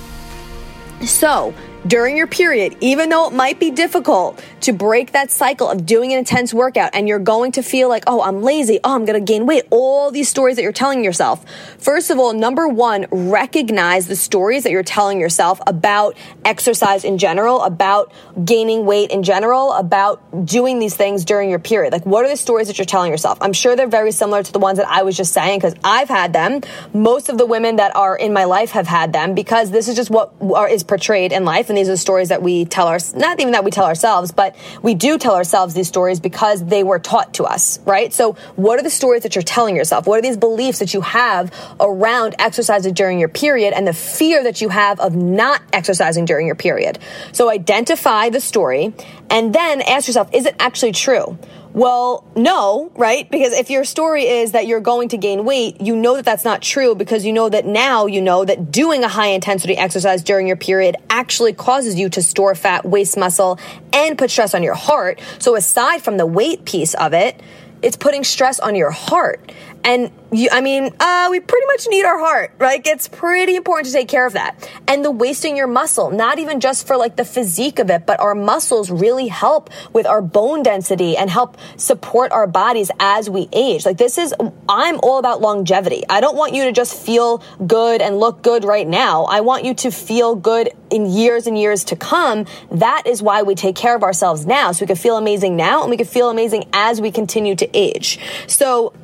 So, 1.04 1.54
during 1.86 2.16
your 2.16 2.26
period, 2.26 2.76
even 2.80 3.10
though 3.10 3.28
it 3.28 3.34
might 3.34 3.60
be 3.60 3.70
difficult 3.70 4.42
to 4.62 4.72
break 4.72 5.12
that 5.12 5.30
cycle 5.30 5.68
of 5.68 5.84
doing 5.84 6.12
an 6.12 6.18
intense 6.18 6.54
workout 6.54 6.90
and 6.94 7.06
you're 7.06 7.18
going 7.18 7.52
to 7.52 7.62
feel 7.62 7.88
like, 7.88 8.04
oh, 8.06 8.22
I'm 8.22 8.42
lazy, 8.42 8.80
oh, 8.82 8.94
I'm 8.94 9.04
going 9.04 9.22
to 9.22 9.32
gain 9.32 9.46
weight, 9.46 9.64
all 9.70 10.10
these 10.10 10.28
stories 10.28 10.56
that 10.56 10.62
you're 10.62 10.72
telling 10.72 11.04
yourself. 11.04 11.44
First 11.78 12.10
of 12.10 12.18
all, 12.18 12.32
number 12.32 12.66
one, 12.66 13.06
recognize 13.10 14.06
the 14.06 14.16
stories 14.16 14.62
that 14.64 14.72
you're 14.72 14.82
telling 14.82 15.20
yourself 15.20 15.60
about 15.66 16.16
exercise 16.44 17.04
in 17.04 17.18
general, 17.18 17.62
about 17.62 18.12
gaining 18.44 18.86
weight 18.86 19.10
in 19.10 19.22
general, 19.22 19.72
about 19.72 20.46
doing 20.46 20.78
these 20.78 20.96
things 20.96 21.24
during 21.24 21.50
your 21.50 21.58
period. 21.58 21.92
Like, 21.92 22.06
what 22.06 22.24
are 22.24 22.28
the 22.28 22.36
stories 22.36 22.68
that 22.68 22.78
you're 22.78 22.86
telling 22.86 23.10
yourself? 23.10 23.36
I'm 23.42 23.52
sure 23.52 23.76
they're 23.76 23.86
very 23.86 24.12
similar 24.12 24.42
to 24.42 24.52
the 24.52 24.58
ones 24.58 24.78
that 24.78 24.88
I 24.88 25.02
was 25.02 25.16
just 25.16 25.32
saying 25.32 25.58
because 25.58 25.74
I've 25.84 26.08
had 26.08 26.32
them. 26.32 26.62
Most 26.94 27.28
of 27.28 27.36
the 27.36 27.46
women 27.46 27.76
that 27.76 27.94
are 27.94 28.16
in 28.16 28.32
my 28.32 28.44
life 28.44 28.70
have 28.70 28.86
had 28.86 29.12
them 29.12 29.34
because 29.34 29.70
this 29.70 29.88
is 29.88 29.96
just 29.96 30.10
what 30.10 30.32
is 30.70 30.82
portrayed 30.82 31.32
in 31.32 31.44
life 31.44 31.70
often 31.74 31.82
these 31.82 31.88
are 31.88 31.92
the 31.92 31.96
stories 31.96 32.28
that 32.28 32.42
we 32.42 32.64
tell 32.64 32.86
our, 32.86 32.98
not 33.14 33.40
even 33.40 33.52
that 33.52 33.64
we 33.64 33.70
tell 33.70 33.84
ourselves, 33.84 34.32
but 34.32 34.56
we 34.82 34.94
do 34.94 35.18
tell 35.18 35.34
ourselves 35.34 35.74
these 35.74 35.88
stories 35.88 36.20
because 36.20 36.64
they 36.64 36.82
were 36.84 36.98
taught 36.98 37.34
to 37.34 37.44
us, 37.44 37.80
right? 37.84 38.12
So 38.12 38.34
what 38.56 38.78
are 38.78 38.82
the 38.82 38.90
stories 38.90 39.22
that 39.22 39.34
you're 39.34 39.42
telling 39.42 39.76
yourself? 39.76 40.06
What 40.06 40.18
are 40.18 40.22
these 40.22 40.36
beliefs 40.36 40.78
that 40.78 40.94
you 40.94 41.00
have 41.00 41.52
around 41.80 42.36
exercising 42.38 42.94
during 42.94 43.18
your 43.18 43.28
period 43.28 43.74
and 43.74 43.86
the 43.86 43.92
fear 43.92 44.42
that 44.44 44.60
you 44.60 44.68
have 44.68 45.00
of 45.00 45.14
not 45.14 45.62
exercising 45.72 46.24
during 46.24 46.46
your 46.46 46.56
period? 46.56 46.98
So 47.32 47.50
identify 47.50 48.30
the 48.30 48.40
story 48.40 48.94
and 49.30 49.54
then 49.54 49.82
ask 49.82 50.06
yourself, 50.06 50.30
is 50.32 50.46
it 50.46 50.54
actually 50.58 50.92
true? 50.92 51.38
Well, 51.74 52.24
no, 52.36 52.92
right? 52.94 53.28
Because 53.28 53.52
if 53.52 53.68
your 53.68 53.82
story 53.82 54.28
is 54.28 54.52
that 54.52 54.68
you're 54.68 54.78
going 54.78 55.08
to 55.08 55.16
gain 55.16 55.44
weight, 55.44 55.80
you 55.80 55.96
know 55.96 56.14
that 56.14 56.24
that's 56.24 56.44
not 56.44 56.62
true 56.62 56.94
because 56.94 57.26
you 57.26 57.32
know 57.32 57.48
that 57.48 57.66
now 57.66 58.06
you 58.06 58.22
know 58.22 58.44
that 58.44 58.70
doing 58.70 59.02
a 59.02 59.08
high 59.08 59.30
intensity 59.30 59.76
exercise 59.76 60.22
during 60.22 60.46
your 60.46 60.56
period 60.56 60.94
actually 61.10 61.52
causes 61.52 61.98
you 61.98 62.08
to 62.10 62.22
store 62.22 62.54
fat, 62.54 62.84
waste 62.84 63.16
muscle, 63.16 63.58
and 63.92 64.16
put 64.16 64.30
stress 64.30 64.54
on 64.54 64.62
your 64.62 64.74
heart. 64.74 65.20
So 65.40 65.56
aside 65.56 66.00
from 66.00 66.16
the 66.16 66.26
weight 66.26 66.64
piece 66.64 66.94
of 66.94 67.12
it, 67.12 67.40
it's 67.82 67.96
putting 67.96 68.22
stress 68.22 68.60
on 68.60 68.76
your 68.76 68.92
heart. 68.92 69.50
And 69.84 70.10
you, 70.32 70.48
I 70.50 70.62
mean, 70.62 70.90
uh, 70.98 71.28
we 71.30 71.40
pretty 71.40 71.66
much 71.66 71.86
need 71.88 72.04
our 72.04 72.18
heart, 72.18 72.54
right? 72.58 72.80
It's 72.86 73.06
pretty 73.06 73.54
important 73.54 73.86
to 73.86 73.92
take 73.92 74.08
care 74.08 74.26
of 74.26 74.32
that. 74.32 74.68
And 74.88 75.04
the 75.04 75.10
wasting 75.10 75.56
your 75.56 75.66
muscle, 75.66 76.10
not 76.10 76.38
even 76.38 76.58
just 76.58 76.86
for 76.86 76.96
like 76.96 77.16
the 77.16 77.24
physique 77.24 77.78
of 77.78 77.90
it, 77.90 78.06
but 78.06 78.18
our 78.18 78.34
muscles 78.34 78.90
really 78.90 79.28
help 79.28 79.70
with 79.92 80.06
our 80.06 80.22
bone 80.22 80.62
density 80.62 81.16
and 81.16 81.28
help 81.28 81.58
support 81.76 82.32
our 82.32 82.46
bodies 82.46 82.90
as 82.98 83.28
we 83.28 83.48
age. 83.52 83.84
Like 83.84 83.98
this 83.98 84.16
is, 84.16 84.34
I'm 84.68 84.98
all 85.02 85.18
about 85.18 85.42
longevity. 85.42 86.02
I 86.08 86.20
don't 86.20 86.36
want 86.36 86.54
you 86.54 86.64
to 86.64 86.72
just 86.72 86.98
feel 86.98 87.42
good 87.66 88.00
and 88.00 88.18
look 88.18 88.42
good 88.42 88.64
right 88.64 88.88
now. 88.88 89.24
I 89.24 89.42
want 89.42 89.64
you 89.64 89.74
to 89.74 89.90
feel 89.90 90.34
good 90.34 90.70
in 90.90 91.06
years 91.06 91.46
and 91.46 91.58
years 91.58 91.84
to 91.84 91.96
come. 91.96 92.46
That 92.70 93.06
is 93.06 93.22
why 93.22 93.42
we 93.42 93.54
take 93.54 93.76
care 93.76 93.94
of 93.94 94.02
ourselves 94.02 94.46
now. 94.46 94.72
So 94.72 94.84
we 94.84 94.86
can 94.86 94.96
feel 94.96 95.18
amazing 95.18 95.56
now 95.56 95.82
and 95.82 95.90
we 95.90 95.98
can 95.98 96.06
feel 96.06 96.30
amazing 96.30 96.64
as 96.72 97.00
we 97.00 97.10
continue 97.10 97.54
to 97.56 97.68
age. 97.76 98.18
So 98.46 98.94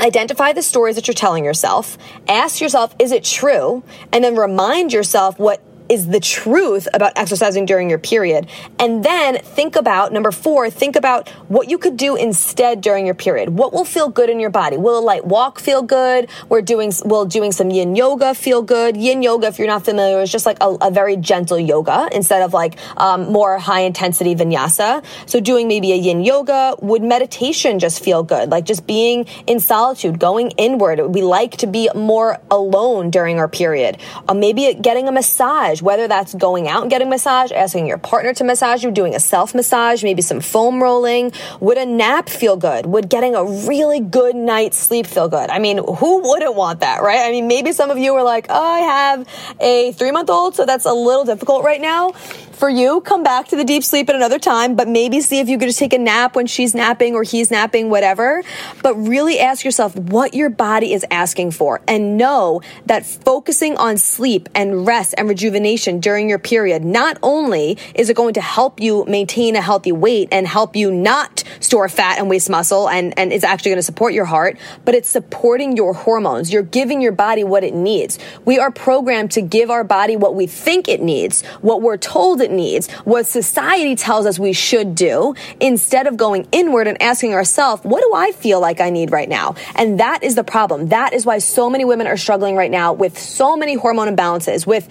Identify 0.00 0.54
the 0.54 0.62
stories 0.62 0.96
that 0.96 1.06
you're 1.06 1.14
telling 1.14 1.44
yourself. 1.44 1.98
Ask 2.26 2.60
yourself, 2.60 2.94
is 2.98 3.12
it 3.12 3.22
true? 3.22 3.82
And 4.12 4.24
then 4.24 4.34
remind 4.34 4.94
yourself 4.94 5.38
what 5.38 5.62
is 5.90 6.08
the 6.08 6.20
truth 6.20 6.86
about 6.94 7.12
exercising 7.16 7.66
during 7.66 7.90
your 7.90 7.98
period. 7.98 8.46
And 8.78 9.04
then 9.04 9.38
think 9.38 9.76
about 9.76 10.12
number 10.12 10.30
four, 10.30 10.70
think 10.70 10.96
about 10.96 11.28
what 11.48 11.68
you 11.68 11.78
could 11.78 11.96
do 11.96 12.16
instead 12.16 12.80
during 12.80 13.04
your 13.04 13.14
period. 13.14 13.50
What 13.50 13.72
will 13.72 13.84
feel 13.84 14.08
good 14.08 14.30
in 14.30 14.38
your 14.38 14.50
body? 14.50 14.76
Will 14.76 14.98
a 14.98 15.00
light 15.00 15.26
walk 15.26 15.58
feel 15.58 15.82
good? 15.82 16.30
We're 16.48 16.62
doing, 16.62 16.92
will 17.04 17.26
doing 17.26 17.52
some 17.52 17.70
yin 17.70 17.96
yoga 17.96 18.34
feel 18.34 18.62
good? 18.62 18.96
Yin 18.96 19.22
yoga, 19.22 19.48
if 19.48 19.58
you're 19.58 19.68
not 19.68 19.84
familiar, 19.84 20.20
is 20.20 20.30
just 20.30 20.46
like 20.46 20.58
a, 20.60 20.76
a 20.80 20.90
very 20.90 21.16
gentle 21.16 21.58
yoga 21.58 22.08
instead 22.12 22.42
of 22.42 22.52
like 22.52 22.78
um, 22.96 23.32
more 23.32 23.58
high 23.58 23.80
intensity 23.80 24.34
vinyasa. 24.34 25.04
So 25.26 25.40
doing 25.40 25.66
maybe 25.66 25.92
a 25.92 25.96
yin 25.96 26.22
yoga, 26.22 26.76
would 26.80 27.02
meditation 27.02 27.78
just 27.78 28.02
feel 28.02 28.22
good? 28.22 28.50
Like 28.50 28.64
just 28.64 28.86
being 28.86 29.26
in 29.46 29.58
solitude, 29.58 30.18
going 30.20 30.52
inward. 30.52 31.00
We 31.14 31.22
like 31.22 31.56
to 31.58 31.66
be 31.66 31.88
more 31.94 32.38
alone 32.50 33.10
during 33.10 33.38
our 33.38 33.48
period. 33.48 33.98
Uh, 34.28 34.34
maybe 34.34 34.72
getting 34.74 35.08
a 35.08 35.12
massage 35.12 35.79
massage, 35.80 35.82
whether 35.82 36.08
that's 36.08 36.34
going 36.34 36.68
out 36.68 36.82
and 36.82 36.90
getting 36.90 37.08
massage, 37.08 37.52
asking 37.52 37.86
your 37.86 37.98
partner 37.98 38.32
to 38.34 38.44
massage 38.44 38.84
you, 38.84 38.90
doing 38.90 39.14
a 39.14 39.20
self 39.20 39.54
massage, 39.54 40.02
maybe 40.02 40.22
some 40.22 40.40
foam 40.40 40.82
rolling. 40.82 41.32
Would 41.60 41.78
a 41.78 41.86
nap 41.86 42.28
feel 42.28 42.56
good? 42.56 42.86
Would 42.86 43.08
getting 43.08 43.34
a 43.34 43.44
really 43.44 44.00
good 44.00 44.36
night's 44.36 44.76
sleep 44.76 45.06
feel 45.06 45.28
good? 45.28 45.50
I 45.50 45.58
mean, 45.58 45.78
who 45.78 46.22
wouldn't 46.22 46.54
want 46.54 46.80
that, 46.80 47.02
right? 47.02 47.20
I 47.20 47.30
mean, 47.30 47.48
maybe 47.48 47.72
some 47.72 47.90
of 47.90 47.98
you 47.98 48.14
are 48.14 48.24
like, 48.24 48.46
oh, 48.48 48.72
I 48.72 48.80
have 48.80 49.28
a 49.60 49.92
three 49.92 50.10
month 50.10 50.30
old, 50.30 50.54
so 50.54 50.66
that's 50.66 50.86
a 50.86 50.92
little 50.92 51.24
difficult 51.24 51.64
right 51.64 51.80
now 51.80 52.12
for 52.60 52.68
you, 52.68 53.00
come 53.00 53.22
back 53.22 53.48
to 53.48 53.56
the 53.56 53.64
deep 53.64 53.82
sleep 53.82 54.10
at 54.10 54.14
another 54.14 54.38
time, 54.38 54.76
but 54.76 54.86
maybe 54.86 55.22
see 55.22 55.40
if 55.40 55.48
you 55.48 55.56
could 55.56 55.68
just 55.68 55.78
take 55.78 55.94
a 55.94 55.98
nap 55.98 56.36
when 56.36 56.46
she's 56.46 56.74
napping 56.74 57.14
or 57.14 57.22
he's 57.22 57.50
napping, 57.50 57.88
whatever. 57.88 58.42
But 58.82 58.96
really 58.96 59.40
ask 59.40 59.64
yourself 59.64 59.96
what 59.96 60.34
your 60.34 60.50
body 60.50 60.92
is 60.92 61.04
asking 61.10 61.52
for 61.52 61.80
and 61.88 62.18
know 62.18 62.60
that 62.84 63.06
focusing 63.06 63.78
on 63.78 63.96
sleep 63.96 64.50
and 64.54 64.86
rest 64.86 65.14
and 65.16 65.26
rejuvenation 65.26 65.69
during 65.76 66.28
your 66.28 66.38
period, 66.38 66.84
not 66.84 67.18
only 67.22 67.78
is 67.94 68.10
it 68.10 68.16
going 68.16 68.34
to 68.34 68.42
help 68.42 68.80
you 68.80 69.04
maintain 69.06 69.56
a 69.56 69.62
healthy 69.62 69.92
weight 69.92 70.28
and 70.30 70.46
help 70.46 70.76
you 70.76 70.90
not 70.90 71.42
store 71.60 71.88
fat 71.88 72.18
and 72.18 72.28
waste 72.28 72.50
muscle 72.50 72.88
and, 72.88 73.18
and 73.18 73.32
it's 73.32 73.44
actually 73.44 73.70
going 73.70 73.78
to 73.78 73.82
support 73.82 74.12
your 74.12 74.26
heart, 74.26 74.58
but 74.84 74.94
it's 74.94 75.08
supporting 75.08 75.76
your 75.76 75.94
hormones. 75.94 76.52
You're 76.52 76.62
giving 76.62 77.00
your 77.00 77.12
body 77.12 77.42
what 77.42 77.64
it 77.64 77.74
needs. 77.74 78.18
We 78.44 78.58
are 78.58 78.70
programmed 78.70 79.30
to 79.32 79.40
give 79.40 79.70
our 79.70 79.84
body 79.84 80.16
what 80.16 80.34
we 80.34 80.46
think 80.46 80.88
it 80.88 81.00
needs, 81.00 81.42
what 81.62 81.80
we're 81.80 81.96
told 81.96 82.42
it 82.42 82.50
it 82.50 82.54
needs, 82.54 82.90
what 83.04 83.26
society 83.26 83.96
tells 83.96 84.26
us 84.26 84.38
we 84.38 84.52
should 84.52 84.94
do, 84.94 85.34
instead 85.60 86.06
of 86.06 86.16
going 86.16 86.46
inward 86.52 86.86
and 86.86 87.00
asking 87.00 87.32
ourselves, 87.32 87.82
what 87.84 88.00
do 88.00 88.12
I 88.14 88.32
feel 88.32 88.60
like 88.60 88.80
I 88.80 88.90
need 88.90 89.10
right 89.10 89.28
now? 89.28 89.54
And 89.74 90.00
that 90.00 90.22
is 90.22 90.34
the 90.34 90.44
problem. 90.44 90.88
That 90.88 91.12
is 91.12 91.24
why 91.24 91.38
so 91.38 91.70
many 91.70 91.84
women 91.84 92.06
are 92.06 92.16
struggling 92.16 92.56
right 92.56 92.70
now 92.70 92.92
with 92.92 93.18
so 93.18 93.56
many 93.56 93.74
hormone 93.74 94.14
imbalances, 94.14 94.66
with 94.66 94.88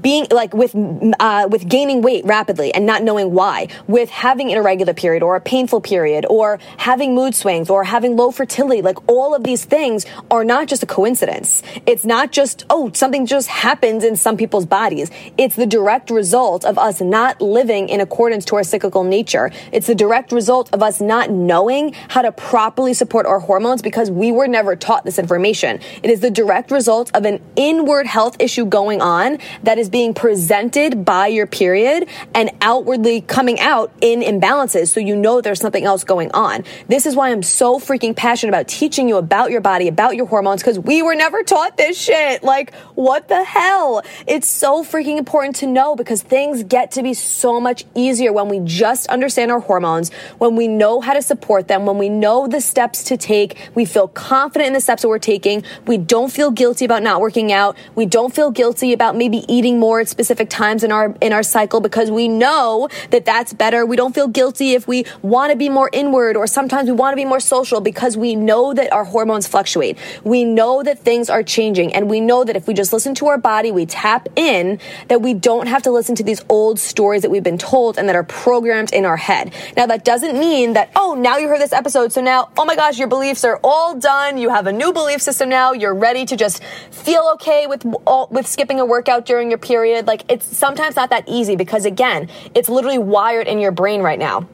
being 0.00 0.21
like 0.30 0.54
with 0.54 0.74
uh, 1.20 1.48
with 1.50 1.68
gaining 1.68 2.02
weight 2.02 2.24
rapidly 2.24 2.72
and 2.74 2.86
not 2.86 3.02
knowing 3.02 3.32
why, 3.32 3.68
with 3.86 4.10
having 4.10 4.50
an 4.50 4.58
irregular 4.58 4.94
period 4.94 5.22
or 5.22 5.36
a 5.36 5.40
painful 5.40 5.80
period, 5.80 6.26
or 6.28 6.58
having 6.78 7.14
mood 7.14 7.34
swings 7.34 7.70
or 7.70 7.84
having 7.84 8.16
low 8.16 8.30
fertility. 8.30 8.82
Like 8.82 8.98
all 9.08 9.34
of 9.34 9.44
these 9.44 9.64
things 9.64 10.06
are 10.30 10.44
not 10.44 10.68
just 10.68 10.82
a 10.82 10.86
coincidence. 10.86 11.62
It's 11.86 12.04
not 12.04 12.32
just 12.32 12.64
oh 12.70 12.90
something 12.94 13.26
just 13.26 13.48
happens 13.48 14.04
in 14.04 14.16
some 14.16 14.36
people's 14.36 14.66
bodies. 14.66 15.10
It's 15.38 15.56
the 15.56 15.66
direct 15.66 16.10
result 16.10 16.64
of 16.64 16.78
us 16.78 17.00
not 17.00 17.40
living 17.40 17.88
in 17.88 18.00
accordance 18.00 18.44
to 18.46 18.56
our 18.56 18.64
cyclical 18.64 19.04
nature. 19.04 19.50
It's 19.72 19.86
the 19.86 19.94
direct 19.94 20.32
result 20.32 20.72
of 20.72 20.82
us 20.82 21.00
not 21.00 21.30
knowing 21.30 21.92
how 22.08 22.22
to 22.22 22.32
properly 22.32 22.94
support 22.94 23.26
our 23.26 23.40
hormones 23.40 23.82
because 23.82 24.10
we 24.10 24.32
were 24.32 24.48
never 24.48 24.74
taught 24.76 25.04
this 25.04 25.18
information. 25.18 25.80
It 26.02 26.10
is 26.10 26.20
the 26.20 26.30
direct 26.30 26.70
result 26.70 27.10
of 27.14 27.24
an 27.24 27.40
inward 27.56 28.06
health 28.06 28.36
issue 28.40 28.64
going 28.64 29.00
on 29.00 29.38
that 29.62 29.78
is 29.78 29.88
being 29.88 30.01
presented 30.10 31.04
by 31.04 31.28
your 31.28 31.46
period 31.46 32.08
and 32.34 32.50
outwardly 32.60 33.20
coming 33.20 33.60
out 33.60 33.92
in 34.00 34.20
imbalances 34.20 34.88
so 34.88 34.98
you 34.98 35.14
know 35.14 35.40
there's 35.40 35.60
something 35.60 35.84
else 35.84 36.02
going 36.02 36.30
on. 36.32 36.64
This 36.88 37.06
is 37.06 37.14
why 37.14 37.30
I'm 37.30 37.42
so 37.42 37.78
freaking 37.78 38.14
passionate 38.16 38.50
about 38.50 38.66
teaching 38.66 39.08
you 39.08 39.16
about 39.16 39.52
your 39.52 39.60
body, 39.60 39.86
about 39.86 40.16
your 40.16 40.26
hormones, 40.26 40.62
because 40.62 40.78
we 40.78 41.02
were 41.02 41.14
never 41.14 41.42
taught 41.44 41.76
this 41.76 41.96
shit. 42.00 42.42
Like, 42.42 42.74
what 42.94 43.28
the 43.28 43.44
hell? 43.44 44.02
It's 44.26 44.48
so 44.48 44.82
freaking 44.82 45.18
important 45.18 45.56
to 45.56 45.66
know 45.66 45.94
because 45.94 46.22
things 46.22 46.64
get 46.64 46.90
to 46.92 47.02
be 47.02 47.14
so 47.14 47.60
much 47.60 47.84
easier 47.94 48.32
when 48.32 48.48
we 48.48 48.60
just 48.64 49.06
understand 49.08 49.50
our 49.50 49.60
hormones, 49.60 50.10
when 50.38 50.56
we 50.56 50.66
know 50.68 51.00
how 51.00 51.12
to 51.12 51.22
support 51.22 51.68
them, 51.68 51.86
when 51.86 51.98
we 51.98 52.08
know 52.08 52.48
the 52.48 52.60
steps 52.60 53.04
to 53.04 53.16
take, 53.16 53.70
we 53.74 53.84
feel 53.84 54.08
confident 54.08 54.68
in 54.68 54.72
the 54.72 54.80
steps 54.80 55.02
that 55.02 55.08
we're 55.08 55.18
taking, 55.18 55.62
we 55.86 55.98
don't 55.98 56.32
feel 56.32 56.50
guilty 56.50 56.84
about 56.84 57.02
not 57.02 57.20
working 57.20 57.52
out, 57.52 57.76
we 57.94 58.06
don't 58.06 58.34
feel 58.34 58.50
guilty 58.50 58.92
about 58.92 59.16
maybe 59.16 59.44
eating 59.52 59.78
more 59.78 59.91
at 60.00 60.08
specific 60.08 60.48
times 60.50 60.84
in 60.84 60.92
our 60.92 61.14
in 61.20 61.32
our 61.32 61.42
cycle 61.42 61.80
because 61.80 62.10
we 62.10 62.28
know 62.28 62.88
that 63.10 63.24
that's 63.24 63.52
better. 63.52 63.84
We 63.86 63.96
don't 63.96 64.14
feel 64.14 64.28
guilty 64.28 64.72
if 64.72 64.86
we 64.86 65.04
want 65.22 65.50
to 65.50 65.56
be 65.56 65.68
more 65.68 65.90
inward 65.92 66.36
or 66.36 66.46
sometimes 66.46 66.88
we 66.88 66.92
want 66.92 67.12
to 67.12 67.16
be 67.16 67.24
more 67.24 67.40
social 67.40 67.80
because 67.80 68.16
we 68.16 68.34
know 68.34 68.74
that 68.74 68.92
our 68.92 69.04
hormones 69.04 69.46
fluctuate. 69.46 69.98
We 70.24 70.44
know 70.44 70.82
that 70.82 70.98
things 70.98 71.30
are 71.30 71.42
changing 71.42 71.94
and 71.94 72.08
we 72.08 72.20
know 72.20 72.44
that 72.44 72.56
if 72.56 72.66
we 72.66 72.74
just 72.74 72.92
listen 72.92 73.14
to 73.16 73.26
our 73.26 73.38
body, 73.38 73.72
we 73.72 73.86
tap 73.86 74.28
in 74.36 74.78
that 75.08 75.22
we 75.22 75.34
don't 75.34 75.66
have 75.66 75.82
to 75.82 75.90
listen 75.90 76.14
to 76.16 76.22
these 76.22 76.42
old 76.48 76.78
stories 76.78 77.22
that 77.22 77.30
we've 77.30 77.42
been 77.42 77.58
told 77.58 77.98
and 77.98 78.08
that 78.08 78.16
are 78.16 78.24
programmed 78.24 78.92
in 78.92 79.04
our 79.04 79.16
head. 79.16 79.52
Now, 79.76 79.86
that 79.86 80.04
doesn't 80.04 80.38
mean 80.38 80.74
that, 80.74 80.90
oh, 80.96 81.14
now 81.14 81.38
you 81.38 81.48
heard 81.48 81.60
this 81.60 81.72
episode, 81.72 82.12
so 82.12 82.20
now, 82.20 82.50
oh 82.56 82.64
my 82.64 82.76
gosh, 82.76 82.98
your 82.98 83.08
beliefs 83.08 83.44
are 83.44 83.60
all 83.62 83.94
done. 83.94 84.38
You 84.38 84.50
have 84.50 84.66
a 84.66 84.72
new 84.72 84.92
belief 84.92 85.20
system 85.20 85.48
now. 85.48 85.72
You're 85.72 85.94
ready 85.94 86.24
to 86.26 86.36
just 86.36 86.62
feel 86.90 87.30
okay 87.34 87.66
with, 87.66 87.84
with 88.30 88.46
skipping 88.46 88.80
a 88.80 88.86
workout 88.86 89.26
during 89.26 89.50
your 89.50 89.58
period. 89.58 89.81
Like, 90.06 90.24
it's 90.28 90.44
sometimes 90.44 90.96
not 90.96 91.10
that 91.10 91.24
easy 91.26 91.56
because, 91.56 91.84
again, 91.84 92.28
it's 92.54 92.68
literally 92.68 92.98
wired 92.98 93.46
in 93.46 93.58
your 93.58 93.72
brain 93.72 94.02
right 94.02 94.18
now. 94.18 94.48